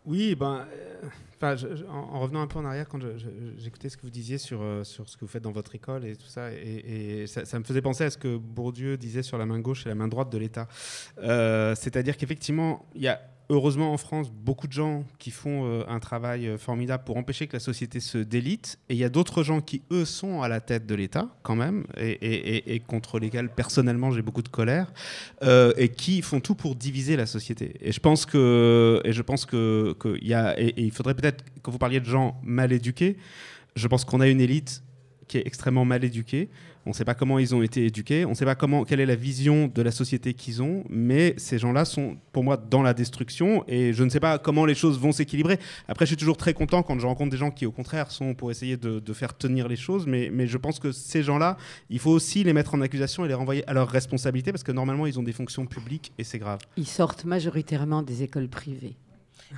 [0.06, 2.98] Oui, ben, euh, enfin, je- je- en, en revenant un peu en arrière, quand
[3.56, 6.04] j'écoutais ce que vous disiez sur, euh, sur ce que vous faites dans votre école
[6.04, 9.22] et tout ça, et, et ça, ça me faisait penser à ce que Bourdieu disait
[9.22, 10.68] sur la main gauche et la main droite de l'État.
[11.22, 13.18] Euh, C'est-à-dire qu'effectivement, il y a
[13.50, 17.46] heureusement en France beaucoup de gens qui font euh, un travail euh, formidable pour empêcher
[17.46, 20.48] que la société se délite, et il y a d'autres gens qui, eux, sont à
[20.48, 24.92] la tête de l'État quand même, et, contre lesquels personnellement j'ai beaucoup de colère,
[25.42, 27.74] euh, et qui font tout pour diviser la société.
[27.80, 31.70] Et je pense que, et je pense que, y a, et il faudrait peut-être quand
[31.70, 33.16] vous parliez de gens mal éduqués,
[33.76, 34.82] je pense qu'on a une élite
[35.28, 36.48] qui est extrêmement mal éduquée.
[36.86, 39.00] On ne sait pas comment ils ont été éduqués, on ne sait pas comment, quelle
[39.00, 42.82] est la vision de la société qu'ils ont, mais ces gens-là sont pour moi dans
[42.82, 45.58] la destruction et je ne sais pas comment les choses vont s'équilibrer.
[45.88, 48.34] Après, je suis toujours très content quand je rencontre des gens qui, au contraire, sont
[48.34, 51.56] pour essayer de, faire tenir les choses, mais, mais je pense que ces gens-là,
[51.88, 54.72] il faut aussi les mettre en accusation et les renvoyer à leur responsabilité parce que
[54.72, 56.58] normalement, ils ont des fonctions publiques et c'est grave.
[56.76, 58.96] Ils sortent majoritairement des écoles privées.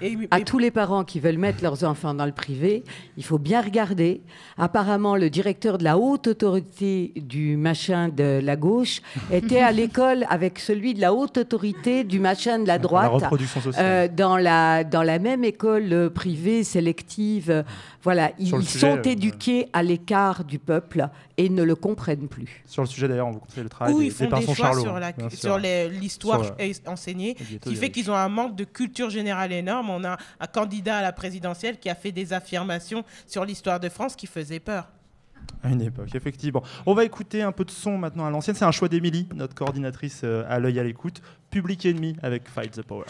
[0.00, 2.84] Et, À tous les parents qui veulent mettre leurs enfants dans le privé,
[3.16, 4.20] il faut bien regarder.
[4.58, 9.00] Apparemment, le directeur de la haute autorité du machin de la gauche
[9.32, 13.10] était à l'école avec celui de la haute autorité du machin de la droite.
[13.12, 13.84] reproduction sociale.
[13.86, 17.64] euh, dans, la, dans la même école euh, privée, sélective.
[18.02, 22.62] Voilà, ils, sujet, sont euh, éduqués à l'écart du peuple et ne le comprennent plus.
[22.66, 24.44] Sur le sujet d'ailleurs, on vous conseille le travail Où des, ils font des des
[24.46, 28.64] choix Charlot, sur hein, la- l'histoire euh, enseignée, qui fait qu'ils ont un manque de
[28.64, 29.85] culture générale énorme.
[29.90, 33.88] On a un candidat à la présidentielle qui a fait des affirmations sur l'histoire de
[33.88, 34.88] France qui faisaient peur.
[35.62, 36.62] À une époque, effectivement.
[36.86, 38.56] On va écouter un peu de son maintenant à l'ancienne.
[38.56, 41.22] C'est un choix d'Émilie, notre coordinatrice euh, à l'œil à l'écoute.
[41.50, 43.06] Public Enemy avec Fight the Power.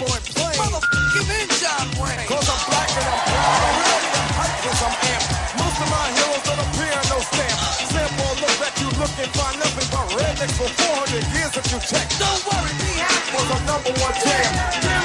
[0.00, 0.56] Was simple.
[0.60, 2.26] Motherfucking in John Wayne.
[2.28, 3.60] Cause I'm black and I'm proud.
[3.64, 5.28] I'm ready, I'm hyped cause I'm amped.
[5.56, 7.56] Most of my heroes don't appear in no stamp.
[7.92, 12.06] Sample look at you looking, find nothing but rednecks for 400 years if you check.
[12.20, 13.36] Don't worry, be happy.
[13.36, 14.95] Was a number one jam.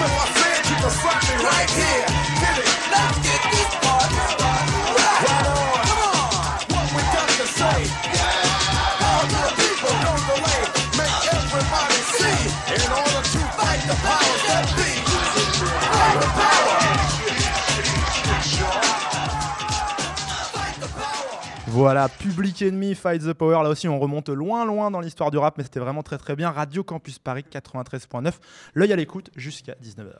[21.73, 23.63] Voilà, Public Enemy, Fight the Power.
[23.63, 26.35] Là aussi, on remonte loin, loin dans l'histoire du rap, mais c'était vraiment très, très
[26.35, 26.51] bien.
[26.51, 28.33] Radio Campus Paris 93.9.
[28.73, 30.11] L'œil à l'écoute jusqu'à 19h.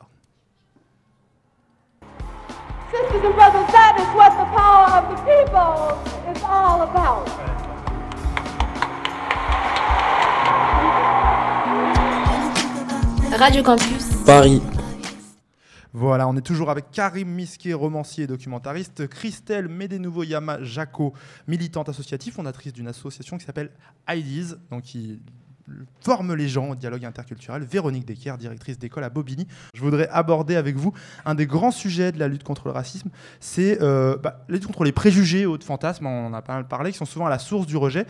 [2.90, 5.98] Sisters and brothers, that is what the power of the people
[6.34, 7.28] is all about.
[13.38, 14.24] Radio Campus.
[14.24, 14.62] Paris.
[15.94, 21.12] Voilà, on est toujours avec Karim Misquet, romancier et documentariste, Christelle Medenouveau-Yama Jaco,
[21.46, 23.70] militante associative, fondatrice d'une association qui s'appelle
[24.80, 25.20] qui
[26.00, 29.46] forme les gens au dialogue interculturel, Véronique Decker, directrice d'école à Bobigny.
[29.74, 30.92] Je voudrais aborder avec vous
[31.24, 33.10] un des grands sujets de la lutte contre le racisme,
[33.40, 36.66] c'est euh, bah, la lutte contre les préjugés de fantasmes, on en a pas mal
[36.66, 38.06] parlé, qui sont souvent à la source du rejet.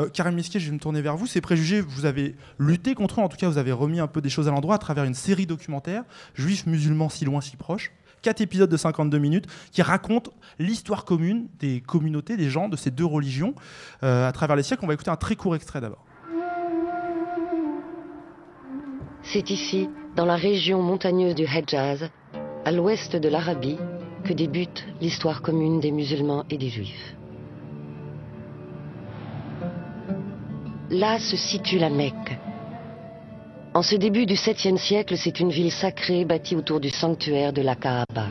[0.00, 1.26] Euh, Karim Misquet, je vais me tourner vers vous.
[1.26, 4.20] Ces préjugés, vous avez lutté contre eux, en tout cas vous avez remis un peu
[4.20, 7.92] des choses à l'endroit à travers une série documentaire, Juifs, musulmans, si loin, si proches
[8.24, 12.90] quatre épisodes de 52 minutes qui racontent l'histoire commune des communautés, des gens de ces
[12.90, 13.54] deux religions
[14.02, 14.82] euh, à travers les siècles.
[14.82, 16.04] On va écouter un très court extrait d'abord.
[19.24, 22.10] C'est ici, dans la région montagneuse du Hedjaz,
[22.64, 23.78] à l'ouest de l'Arabie,
[24.24, 27.16] que débute l'histoire commune des musulmans et des juifs.
[30.90, 32.38] Là se situe la Mecque.
[33.74, 37.62] En ce début du 7e siècle, c'est une ville sacrée bâtie autour du sanctuaire de
[37.62, 38.28] la Kaaba.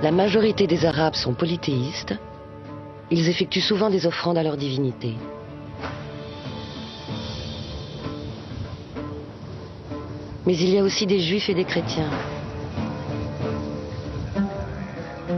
[0.00, 2.14] La majorité des Arabes sont polythéistes.
[3.10, 5.16] Ils effectuent souvent des offrandes à leur divinité.
[10.46, 12.10] Mais il y a aussi des juifs et des chrétiens.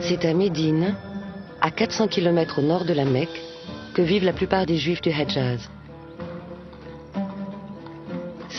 [0.01, 0.95] C'est à Médine,
[1.63, 3.41] à 400 km au nord de la Mecque,
[3.95, 5.71] que vivent la plupart des juifs du Hedjaz.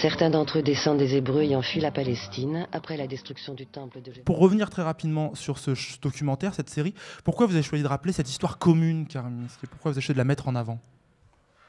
[0.01, 3.99] Certains d'entre eux descendent des Hébreux ayant fui la Palestine après la destruction du temple
[3.99, 4.25] de Jérusalem.
[4.25, 8.11] Pour revenir très rapidement sur ce documentaire, cette série, pourquoi vous avez choisi de rappeler
[8.11, 10.79] cette histoire commune, Karim Misquet Pourquoi vous avez choisi de la mettre en avant?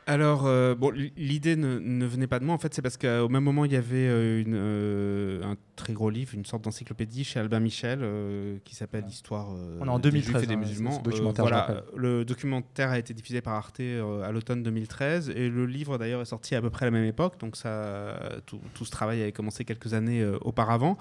[0.06, 3.28] Alors, euh, bon, l'idée ne, ne venait pas de moi, en fait, c'est parce qu'au
[3.28, 7.24] même moment, il y avait euh, une, euh, un très gros livre, une sorte d'encyclopédie
[7.24, 10.46] chez Albin Michel, euh, qui s'appelle Histoire euh, On est en des 2013, Juifs et
[10.46, 10.98] des hein, musulmans.
[10.98, 15.30] ce documentaire, je voilà, le documentaire a été diffusé par Arte euh, à l'automne 2013,
[15.30, 18.18] et le livre, d'ailleurs, est sorti à peu près à la même époque, donc ça,
[18.46, 20.96] tout, tout ce travail avait commencé quelques années euh, auparavant.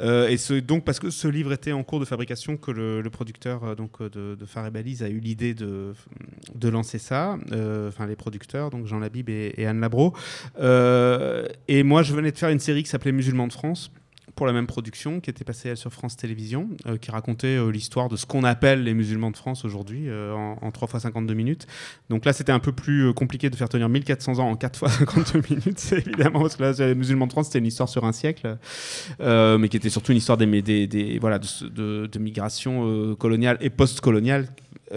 [0.00, 3.00] Euh, et c'est donc parce que ce livre était en cours de fabrication que le,
[3.00, 5.94] le producteur euh, donc, euh, de, de Phare et Balise a eu l'idée de,
[6.54, 10.14] de lancer ça, euh, enfin les producteurs, donc Jean Labib et, et Anne Labro.
[10.60, 13.90] Euh, et moi, je venais de faire une série qui s'appelait Musulmans de France
[14.34, 18.08] pour la même production qui était passée sur France Télévisions, euh, qui racontait euh, l'histoire
[18.08, 21.34] de ce qu'on appelle les musulmans de France aujourd'hui euh, en, en 3 fois 52
[21.34, 21.66] minutes.
[22.08, 24.88] Donc là, c'était un peu plus compliqué de faire tenir 1400 ans en 4 fois
[24.90, 28.12] 52 minutes, évidemment, parce que là, les musulmans de France, c'était une histoire sur un
[28.12, 28.56] siècle,
[29.20, 34.48] mais qui était surtout une histoire des, voilà, de, migration coloniale et post-coloniale.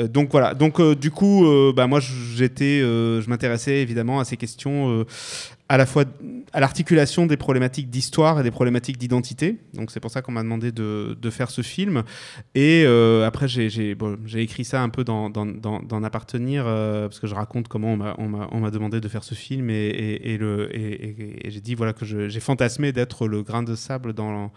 [0.09, 5.05] Donc voilà, donc du coup, bah, moi j'étais, je m'intéressais évidemment à ces questions
[5.67, 6.03] à la fois
[6.53, 9.57] à l'articulation des problématiques d'histoire et des problématiques d'identité.
[9.73, 12.03] Donc c'est pour ça qu'on m'a demandé de, faire ce film.
[12.53, 13.95] Et euh, après j'ai
[14.35, 18.59] écrit ça un peu dans- dans- d'en appartenir euh, parce que je raconte comment on
[18.59, 19.89] m'a- demandé de faire ce film et,
[20.33, 24.51] et- j'ai dit voilà que j'ai fantasmé d'être le grain de sable dans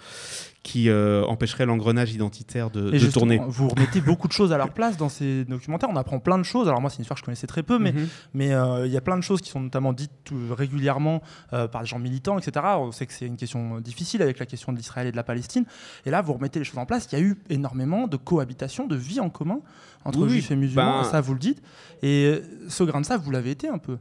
[0.65, 3.41] qui euh, empêcherait l'engrenage identitaire de, tourner.
[3.47, 5.89] Vous remettez beaucoup de choses à leur place dans ces documentaires.
[5.91, 6.69] On apprend plein de choses.
[6.69, 8.09] Alors moi, c'est une histoire que je connaissais très peu, mais Mhm.
[8.35, 11.69] mais euh, il y a plein de choses qui sont notamment dites euh, régulièrement euh,
[11.69, 12.67] par des gens militants, etc.
[12.79, 15.23] On sait que c'est une question difficile avec la question de l'Israël et de la
[15.23, 15.65] Palestine.
[16.05, 17.09] Et là, vous remettez les choses en place.
[17.13, 19.61] Il y a eu énormément de cohabitation, de vie en commun
[20.05, 21.03] entre Oui, juifs et musulmans.
[21.03, 21.63] Ben- ça, vous le dites.
[22.03, 23.97] Et euh, ce grain de sable, vous l'avez été un peu.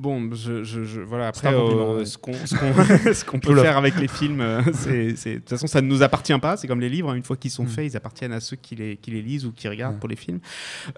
[0.00, 1.26] Bon, je, je- je- voilà.
[1.26, 2.04] Après, euh, ouais.
[2.04, 2.36] ce qu'on qu'on
[3.40, 6.02] Je peut faire avec les films, euh, c'est c'est- de toute façon, ça ne nous
[6.04, 6.56] appartient pas.
[6.56, 7.10] C'est comme les livres.
[7.10, 7.14] hein.
[7.16, 7.68] Une fois qu'ils sont Mm.
[7.68, 10.14] faits, ils appartiennent à ceux qui les, qui les lisent ou qui regardent pour les
[10.14, 10.38] films.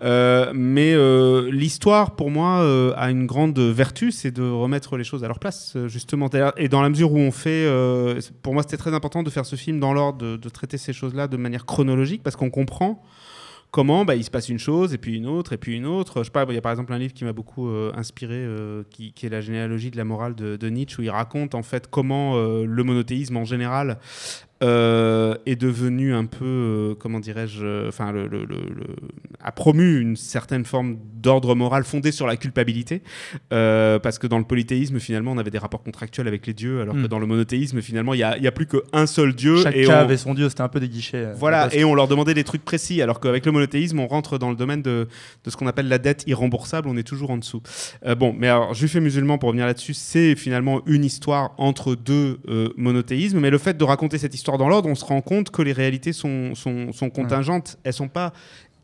[0.02, 5.04] Euh, mais euh, l'histoire, pour moi, euh, a une grande vertu, c'est de remettre les
[5.04, 6.28] choses à leur place, justement.
[6.58, 7.66] Et dans la mesure où on fait,
[8.42, 10.92] pour moi, c'était très important de faire ce film dans l'ordre, de, de traiter ces
[10.92, 13.02] choses-là de manière chronologique, parce qu'on comprend
[13.70, 16.20] comment bah, il se passe une chose et puis une autre et puis une autre.
[16.20, 18.36] Je sais pas, il y a par exemple un livre qui m'a beaucoup euh, inspiré,
[18.36, 21.62] euh, qui, est la généalogie de la morale de, de Nietzsche, où il raconte en
[21.62, 23.98] fait comment euh, le monothéisme en général
[24.62, 28.96] euh, est devenu un peu, euh, comment dirais-je, euh, enfin, le, le- le- le-
[29.42, 33.02] a promu une certaine forme d'ordre moral fondé sur la culpabilité,
[33.52, 36.80] euh, parce que dans le polythéisme, finalement, on avait des rapports contractuels avec les dieux,
[36.82, 37.08] alors que Mm.
[37.08, 39.62] dans le monothéisme, finalement, il n'y a, plus qu'un seul dieu.
[39.62, 41.28] Chaque et on- avait son dieu, c'était un peu des guichets.
[41.36, 44.50] voilà, et on leur demandait des trucs précis, alors qu'avec le monothéisme, on rentre dans
[44.50, 45.08] le domaine de,
[45.44, 47.62] de ce qu'on appelle la dette irremboursable, on est toujours en dessous.
[48.18, 52.40] Bon, mais alors, juif et musulman, pour revenir là-dessus, c'est finalement une histoire entre deux
[52.76, 55.62] monothéismes, mais le fait de raconter cette histoire dans l'ordre, on se rend compte que
[55.62, 58.32] les réalités sont, sont, sont contingentes, elles sont pas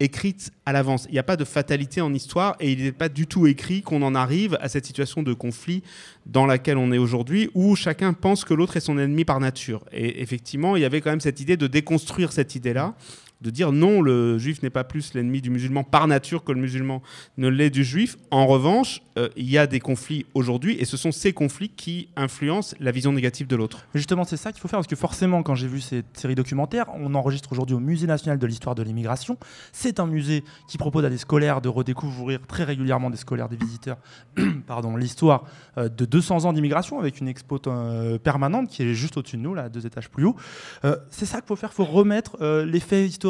[0.01, 1.07] écrites à l'avance.
[1.09, 3.83] Il n'y a pas de fatalité en histoire et il n'est pas du tout écrit
[3.83, 5.83] qu'on en arrive à cette situation de conflit
[6.27, 9.85] dans laquelle on est aujourd'hui où chacun pense que l'autre est son ennemi par nature.
[9.93, 12.95] Et effectivement, il y avait quand même cette idée de déconstruire cette idée-là,
[13.41, 16.61] de dire non, le juif n'est pas plus l'ennemi du musulman par nature que le
[16.61, 17.03] musulman
[17.37, 18.17] ne l'est du juif.
[18.31, 22.09] En revanche, euh, il y a des conflits aujourd'hui et ce sont ces conflits qui
[22.17, 23.87] influencent la vision négative de l'autre.
[23.95, 26.87] Justement, c'est ça qu'il faut faire parce que forcément, quand j'ai vu cette série documentaire,
[26.95, 29.39] on enregistre aujourd'hui au Musée national de l'histoire de l'immigration.
[29.73, 33.57] C'est un musée qui propose à des scolaires de redécouvrir très régulièrement des scolaires, des
[33.57, 33.99] visiteurs,
[34.67, 35.45] pardon, l'histoire
[35.79, 39.43] euh, de 200 ans d'immigration avec une expo euh, permanente qui est juste au-dessus de
[39.43, 40.37] nous, là, deux étages plus haut.
[40.85, 41.71] Euh, c'est ça qu'il faut faire.
[41.73, 43.26] Il faut remettre les faits historiques,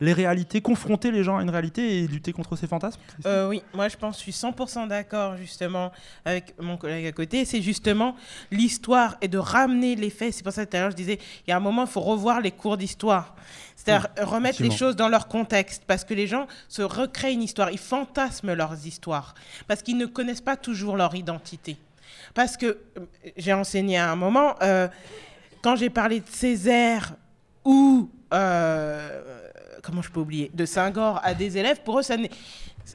[0.00, 3.00] les réalités, confronter les gens à une réalité et lutter contre ces fantasmes.
[3.26, 5.92] Euh, oui, moi je pense, je suis 100% d'accord justement
[6.24, 7.44] avec mon collègue à côté.
[7.44, 8.16] C'est justement
[8.50, 10.34] l'histoire et de ramener les faits.
[10.34, 11.90] C'est pour ça que tout à l'heure je disais, il y a un moment, il
[11.90, 13.34] faut revoir les cours d'histoire.
[13.76, 17.42] C'est-à-dire Oui, remettre les choses dans leur contexte parce que les gens se recréent une
[17.42, 19.34] histoire, ils fantasment leurs histoires
[19.66, 21.76] parce qu'ils ne connaissent pas toujours leur identité.
[22.34, 24.88] Parce que euh, j'ai enseigné à un moment, euh,
[25.62, 27.14] quand j'ai parlé de Césaire
[27.66, 29.20] ou, euh,
[29.82, 32.16] comment je peux oublier, de Saint-Gor à des élèves, pour eux, ça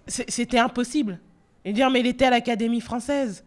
[0.07, 1.19] c'était impossible.
[1.63, 3.43] Et dire, mais il était à l'Académie française.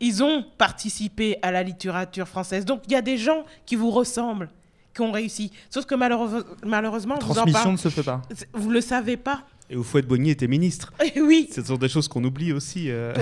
[0.00, 2.64] Ils ont participé à la littérature française.
[2.64, 4.50] Donc, il y a des gens qui vous ressemblent,
[4.92, 5.50] qui ont réussi.
[5.70, 8.20] Sauf que malheureuse- malheureusement, La vous en transmission parle- ne se fait pas.
[8.52, 9.44] Vous le savez pas.
[9.70, 10.92] Et Houphouët-Boigny était ministre.
[11.16, 11.48] oui.
[11.50, 12.90] Ce sont des choses qu'on oublie aussi.
[12.90, 13.14] euh,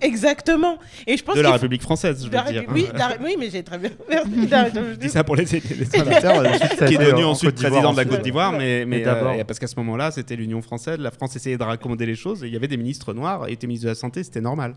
[0.00, 0.78] Exactement.
[1.06, 2.64] Et je pense de la République française, je veux dire.
[2.72, 3.90] Oui, de la- oui, mais j'ai très bien.
[4.10, 8.04] Je dis ça pour les, euh, a qui est devenu en ensuite président de la.
[8.06, 11.62] Côte d'Ivoire, mais, euh, parce qu'à ce moment-là, c'était l'Union française, la France essayait de
[11.62, 13.94] raccommoder les choses, et il y avait des ministres noirs, et était ministre de la
[13.94, 14.74] Santé, c'était normal.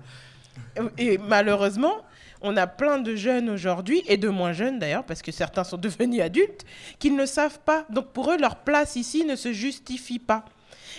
[0.97, 1.95] Et malheureusement,
[2.41, 5.78] on a plein de jeunes aujourd'hui, et de moins jeunes d'ailleurs, parce que certains sont
[5.78, 6.66] devenus adultes,
[6.99, 7.86] qui ne le savent pas.
[7.89, 10.45] Donc pour eux, leur place ici ne se justifie pas.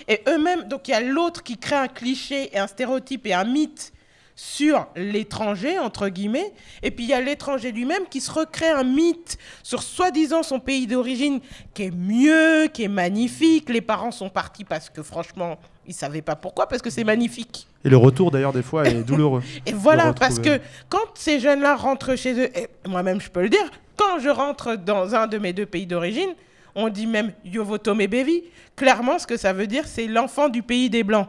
[0.08, 3.34] Et eux-mêmes, donc il y a l'autre qui crée un cliché et un stéréotype et
[3.34, 3.92] un mythe
[4.36, 8.84] sur l'étranger, entre guillemets, et puis il y a l'étranger lui-même qui se recrée un
[8.84, 11.40] mythe sur soi-disant son pays d'origine
[11.72, 13.70] qui est mieux, qui est magnifique.
[13.70, 17.66] Les parents sont partis parce que franchement, ils savaient pas pourquoi, parce que c'est magnifique.
[17.82, 19.42] Et le retour d'ailleurs des fois est douloureux.
[19.66, 23.48] Et voilà, parce que quand ces jeunes-là rentrent chez eux, et moi-même je peux le
[23.48, 26.34] dire, quand je rentre dans un de mes deux pays d'origine,
[26.76, 28.44] on dit même Yovotome Bevi.
[28.76, 31.28] Clairement, ce que ça veut dire, c'est l'enfant du pays des Blancs.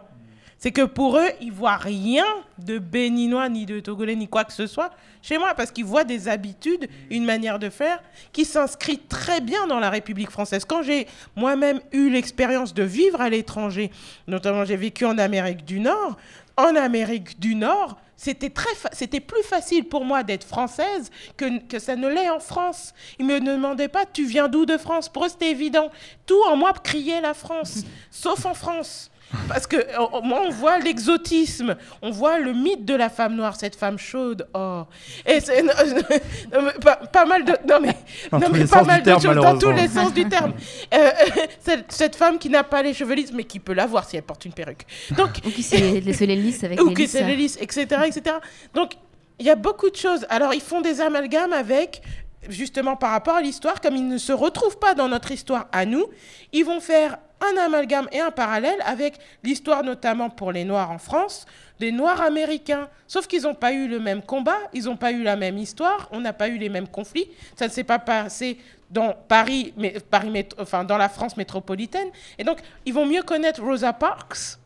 [0.60, 2.26] C'est que pour eux, ils voient rien
[2.58, 4.91] de béninois, ni de togolais, ni quoi que ce soit
[5.22, 9.68] chez moi, parce qu'ils voient des habitudes, une manière de faire qui s'inscrit très bien
[9.68, 10.66] dans la République française.
[10.66, 13.91] Quand j'ai moi-même eu l'expérience de vivre à l'étranger,
[14.28, 16.18] notamment j'ai vécu en Amérique du Nord,
[16.58, 18.89] en Amérique du Nord, c'était fa-
[19.22, 21.45] plus facile pour moi d'être française que,
[21.80, 22.93] ça ne l'est en France.
[23.20, 25.07] Ils me demandaient pas tu viens d'où de France?
[25.07, 25.89] Pour eux évident.
[26.26, 29.11] Tout en moi criait la France, sauf en France.
[29.48, 33.36] Parce que euh, au moins on voit l'exotisme, on voit le mythe de la femme
[33.36, 34.48] noire, cette femme chaude.
[34.54, 34.84] Oh,
[35.26, 35.74] et c'est non,
[36.54, 37.96] non, mais pas, pas mal de non mais,
[38.32, 40.54] Dans non, mais pas mal de choses dans tous les sens du terme.
[40.94, 41.12] Euh,
[41.60, 44.24] cette, cette femme qui n'a pas les cheveux lisses mais qui peut l'avoir si elle
[44.24, 44.86] porte une perruque.
[45.18, 47.28] Donc Ou qui se les, se les lisse avec ou les qui se lisses.
[47.28, 48.38] les lisse, etc., etc.
[48.74, 48.94] Donc,
[49.40, 50.26] il y a beaucoup de choses.
[50.30, 52.02] Alors, ils font des amalgames avec,
[52.50, 55.86] justement, par rapport à l'histoire, comme ils ne se retrouvent pas dans notre histoire à
[55.86, 56.06] nous,
[56.54, 60.98] ils vont faire un amalgame et un parallèle avec l'histoire, notamment pour les Noirs en
[60.98, 61.45] France,
[61.80, 62.89] des Noirs américains.
[63.08, 66.10] Sauf qu'ils n'ont pas eu le même combat, ils n'ont pas eu la même histoire,
[66.12, 67.30] on n'a pas eu les mêmes conflits.
[67.56, 68.58] Ça ne s'est pas passé
[68.89, 72.10] dans Paris, mais, Paris enfin, dans la France métropolitaine.
[72.38, 74.58] Et donc, ils vont mieux connaître Rosa Parks,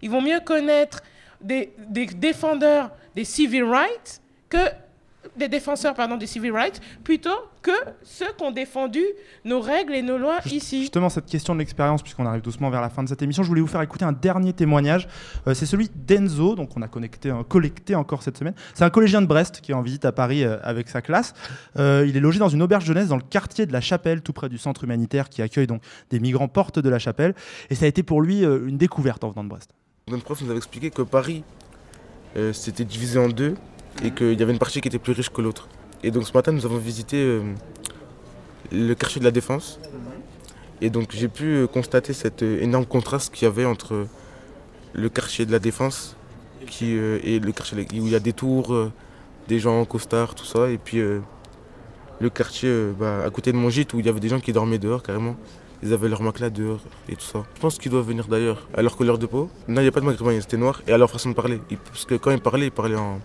[0.00, 1.02] ils vont mieux connaître
[1.40, 4.70] des, des défendeurs des civil rights que
[5.36, 7.30] des défenseurs pardon, des civil rights plutôt
[7.62, 7.70] que
[8.02, 9.02] ceux qui ont défendu
[9.44, 10.80] nos règles et nos lois ici.
[10.80, 13.48] Justement, cette question de l'expérience, puisqu'on arrive doucement vers la fin de cette émission, je
[13.48, 15.08] voulais vous faire écouter un dernier témoignage.
[15.46, 18.54] Euh, c'est celui d'Enzo, donc on a connecté, euh, collecté encore cette semaine.
[18.74, 21.34] C'est un collégien de Brest qui est en visite à Paris euh, avec sa classe.
[21.78, 24.32] Euh, il est logé dans une auberge jeunesse dans le quartier de la Chapelle, tout
[24.32, 27.34] près du centre humanitaire qui accueille donc des migrants porte de la Chapelle.
[27.70, 29.70] Et ça a été pour lui euh, une découverte en venant de Brest.
[30.08, 31.44] Notre prof nous avait expliqué que Paris,
[32.36, 33.54] euh, c'était divisé en deux
[34.02, 35.68] et qu'il y avait une partie qui était plus riche que l'autre.
[36.02, 37.42] Et donc ce matin, nous avons visité euh,
[38.72, 39.78] le quartier de la Défense.
[40.80, 44.06] Et donc j'ai pu euh, constater cet euh, énorme contraste qu'il y avait entre
[44.94, 46.16] le quartier de la Défense
[46.66, 48.90] qui, et le quartier où il y a des tours,
[49.48, 50.98] des gens en costard, tout ça, et puis
[52.20, 54.52] le quartier bah, à côté de mon gîte où il y avait des gens qui
[54.52, 55.36] dormaient dehors carrément.
[55.82, 57.44] Ils avaient leur matelas dehors et tout ça.
[57.56, 58.68] Je pense qu'ils doivent venir d'ailleurs.
[58.74, 60.80] À leur couleur de peau, non, il n'y a pas de maghrébins, ils étaient noirs.
[60.86, 61.60] Et à leur façon de parler.
[61.86, 63.18] Parce que quand ils parlaient, ils parlaient, en,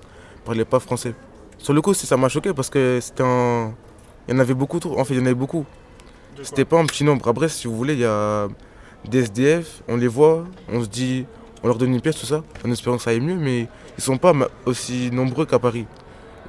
[0.66, 1.14] pas français.
[1.58, 3.74] Sur le coup, ça m'a choqué parce que c'était un.
[4.28, 5.00] Il y en avait beaucoup trop.
[5.00, 5.66] En fait, il y en avait beaucoup.
[6.44, 7.28] C'était pas un petit nombre.
[7.28, 8.48] À Brest, si vous voulez, il y a
[9.06, 11.26] des SDF, on les voit, on se dit,
[11.64, 13.68] on leur donne une pièce, tout ça, en espérant que ça aille mieux, mais
[13.98, 14.34] ils sont pas
[14.66, 15.86] aussi nombreux qu'à Paris.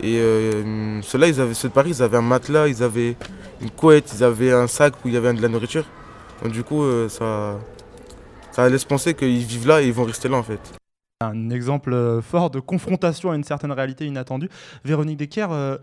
[0.01, 3.16] Et euh, ceux-là, ils avaient, ceux de Paris, ils avaient un matelas, ils avaient
[3.61, 5.84] une couette, ils avaient un sac où il y avait de la nourriture.
[6.42, 7.59] Donc du coup, euh, ça,
[8.53, 10.61] ça laisse penser qu'ils vivent là et ils vont rester là en fait.
[11.20, 14.48] Un exemple euh, fort de confrontation à une certaine réalité inattendue.
[14.84, 15.76] Véronique Decker, euh,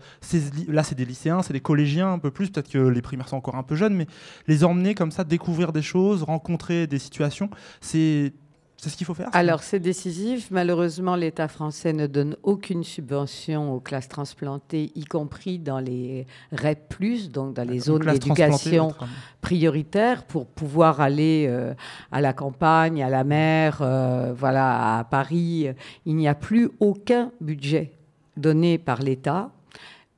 [0.66, 3.36] là c'est des lycéens, c'est des collégiens un peu plus, peut-être que les primaires sont
[3.36, 4.06] encore un peu jeunes, mais
[4.46, 7.50] les emmener comme ça, découvrir des choses, rencontrer des situations,
[7.82, 8.32] c'est
[8.76, 10.50] c'est ce qu'il faut faire Alors, c'est décisif.
[10.50, 17.30] Malheureusement, l'État français ne donne aucune subvention aux classes transplantées, y compris dans les REP,
[17.32, 18.92] donc dans les zones d'éducation
[19.40, 21.72] prioritaires, pour pouvoir aller euh,
[22.12, 25.68] à la campagne, à la mer, euh, voilà, à Paris.
[26.04, 27.92] Il n'y a plus aucun budget
[28.36, 29.50] donné par l'État.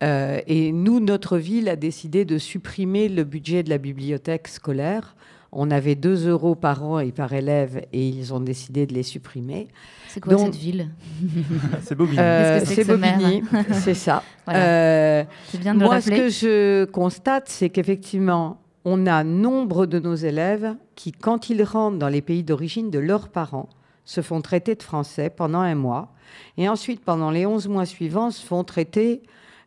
[0.03, 5.17] Euh, et nous, notre ville a décidé de supprimer le budget de la bibliothèque scolaire.
[5.51, 9.03] On avait 2 euros par an et par élève et ils ont décidé de les
[9.03, 9.69] supprimer.
[10.09, 10.91] C'est quoi Donc- cette ville?
[11.83, 12.19] C'est Bobigny.
[12.19, 14.23] Euh, c'est ce c'est ça.
[14.45, 14.61] Voilà.
[14.61, 19.87] Euh, C'est bien de le moi, ce que je constate, c'est qu'effectivement, on a nombre
[19.87, 23.69] de nos élèves qui, quand ils rentrent dans les pays d'origine de leurs parents,
[24.05, 26.13] se font traiter de français pendant un mois,
[26.57, 29.23] et ensuite, pendant les 11 mois suivants, se font traiter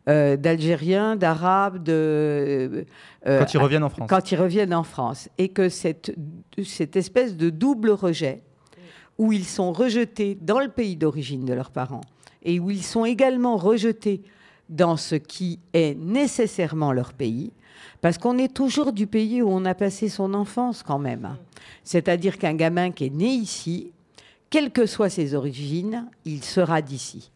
[0.08, 2.84] euh, d'Algériens, d'Arabes, de...
[3.26, 4.08] euh, Quand ils reviennent en France.
[4.08, 5.28] Quand ils reviennent en France.
[5.38, 6.14] Et que cette,
[6.64, 8.42] cette espèce de double rejet,
[9.18, 12.00] où ils sont rejetés dans le pays d'origine de leurs parents,
[12.42, 14.22] et où ils sont également rejetés
[14.68, 17.52] dans ce qui est nécessairement leur pays,
[18.00, 21.36] parce qu'on est toujours du pays où on a passé son enfance quand même.
[21.84, 23.92] C'est-à-dire qu'un gamin qui est né ici,
[24.50, 27.30] quelles que soient ses origines, il sera d'ici.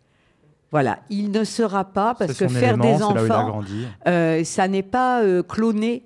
[0.72, 3.62] Voilà, il ne sera pas parce que faire élément, des enfants,
[4.06, 6.04] euh, ça n'est pas euh, cloné.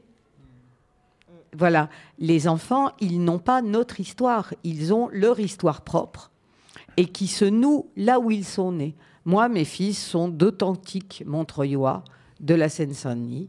[1.56, 1.88] Voilà,
[2.18, 6.30] les enfants, ils n'ont pas notre histoire, ils ont leur histoire propre
[6.96, 8.94] et qui se noue là où ils sont nés.
[9.24, 12.04] Moi, mes fils sont d'authentiques Montreuillois
[12.40, 13.48] de la Seine-Saint-Denis.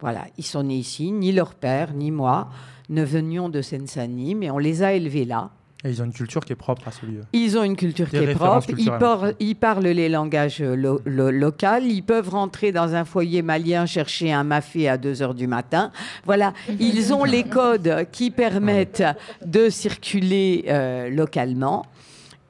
[0.00, 2.48] Voilà, ils sont nés ici, ni leur père, ni moi
[2.88, 5.50] ne venions de Seine-Saint-Denis, mais on les a élevés là.
[5.82, 7.22] Et ils ont une culture qui est propre à ce lieu.
[7.32, 8.98] Ils ont une culture Des qui est propre, ils, culturelles.
[8.98, 13.40] par- ils parlent les langages euh, lo- lo- locaux, ils peuvent rentrer dans un foyer
[13.40, 15.90] malien chercher un mafé à 2 heures du matin.
[16.26, 19.02] Voilà, ils ont les codes qui permettent
[19.46, 21.86] de circuler euh, localement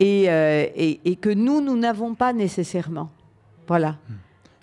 [0.00, 3.10] et, euh, et- et que nous, nous n'avons pas nécessairement.
[3.68, 3.96] Voilà.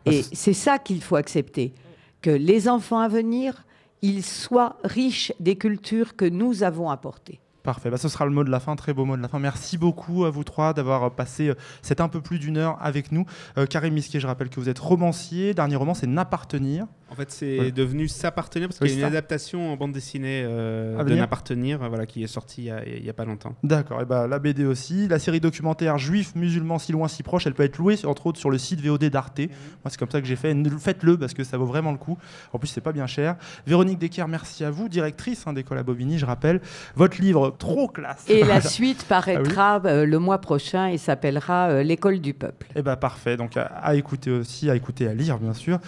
[0.05, 1.73] Et c'est ça qu'il faut accepter,
[2.21, 3.63] que les enfants à venir,
[4.01, 7.39] ils soient riches des cultures que nous avons apportées.
[7.67, 9.39] Parfait, bah, ce sera le mot de la fin, très beau mot de la fin.
[9.39, 13.11] Merci beaucoup à vous trois d'avoir passé euh, cet un peu plus d'une heure avec
[13.11, 13.25] nous.
[13.57, 15.53] Euh, Karim Misquier, je rappelle que vous êtes romancier.
[15.53, 16.85] Dernier roman, c'est N'appartenir.
[17.09, 17.71] En fait, c'est Ouais.
[17.71, 19.17] devenu S'appartenir parce Oui, qu'il y a une ça.
[19.17, 23.01] adaptation en bande dessinée euh, de N'appartenir voilà, qui est sortie il y a- il
[23.03, 23.55] n'y a, pas longtemps.
[23.63, 25.07] D'accord, et bah, la BD aussi.
[25.07, 28.39] La série documentaire Juifs, musulmans, si loin, si proche, elle peut être louée, entre autres,
[28.39, 29.39] sur le site VOD d'Arte.
[29.39, 29.47] Moi,
[29.89, 30.55] c'est comme ça que j'ai fait.
[30.79, 32.17] Faites-le parce que ça vaut vraiment le coup.
[32.53, 33.35] En plus, c'est pas bien cher.
[33.65, 36.61] Véronique Decker, merci à vous, directrice hein, d'école à Bobigny, je rappelle.
[36.95, 38.25] Votre livre, trop classe.
[38.29, 42.67] Et la suite Ah paraîtra euh, le mois prochain et s'appellera euh, L'école du peuple.
[42.75, 45.79] Eh ben parfait, donc à, à écouter aussi, à écouter, à lire bien sûr.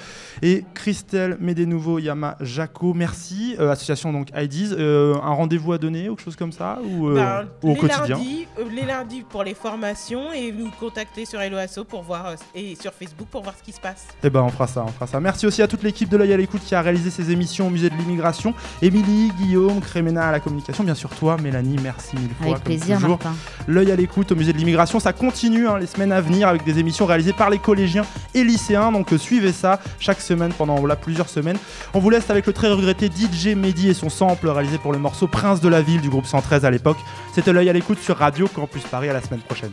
[0.42, 0.64] Et
[1.10, 3.56] Christelle Médénouveau Yama Jaco, merci.
[3.60, 7.10] Euh, association donc IDs, euh, un rendez-vous à donner ou quelque chose comme ça ou,
[7.10, 11.26] euh, ou au les quotidien Lundis, euh, les lundis pour les formations et nous contacter
[11.26, 14.06] sur Helloasso pour voir euh, et sur Facebook pour voir ce qui se passe.
[14.24, 15.20] Eh ben on fera ça, on fera ça.
[15.20, 17.70] Merci aussi à toute l'équipe de l'œil à l'écoute qui a réalisé ces émissions au
[17.72, 18.54] musée de l'immigration.
[18.84, 22.52] Émilie, Guillaume, Crémena à la communication, bien sûr toi, Mélanie, merci mille fois.
[22.52, 23.18] Avec plaisir, toujours.
[23.24, 23.34] Martin.
[23.68, 26.64] L'œil à l'écoute au musée de l'immigration, ça continue hein, les semaines à venir avec
[26.64, 28.06] des émissions réalisées par les collégiens
[28.36, 28.92] et lycéens.
[28.92, 31.58] Donc euh, suivez ça chaque semaine pendant là, plusieurs semaines.
[31.94, 35.00] On vous laisse avec le très regretté DJ Mehdi et son sample réalisé pour le
[35.00, 36.98] morceau Prince de la ville du groupe 113 à l'époque.
[37.34, 39.72] C'était l'œil à l'écoute sur Radio Campus Paris à la semaine prochaine.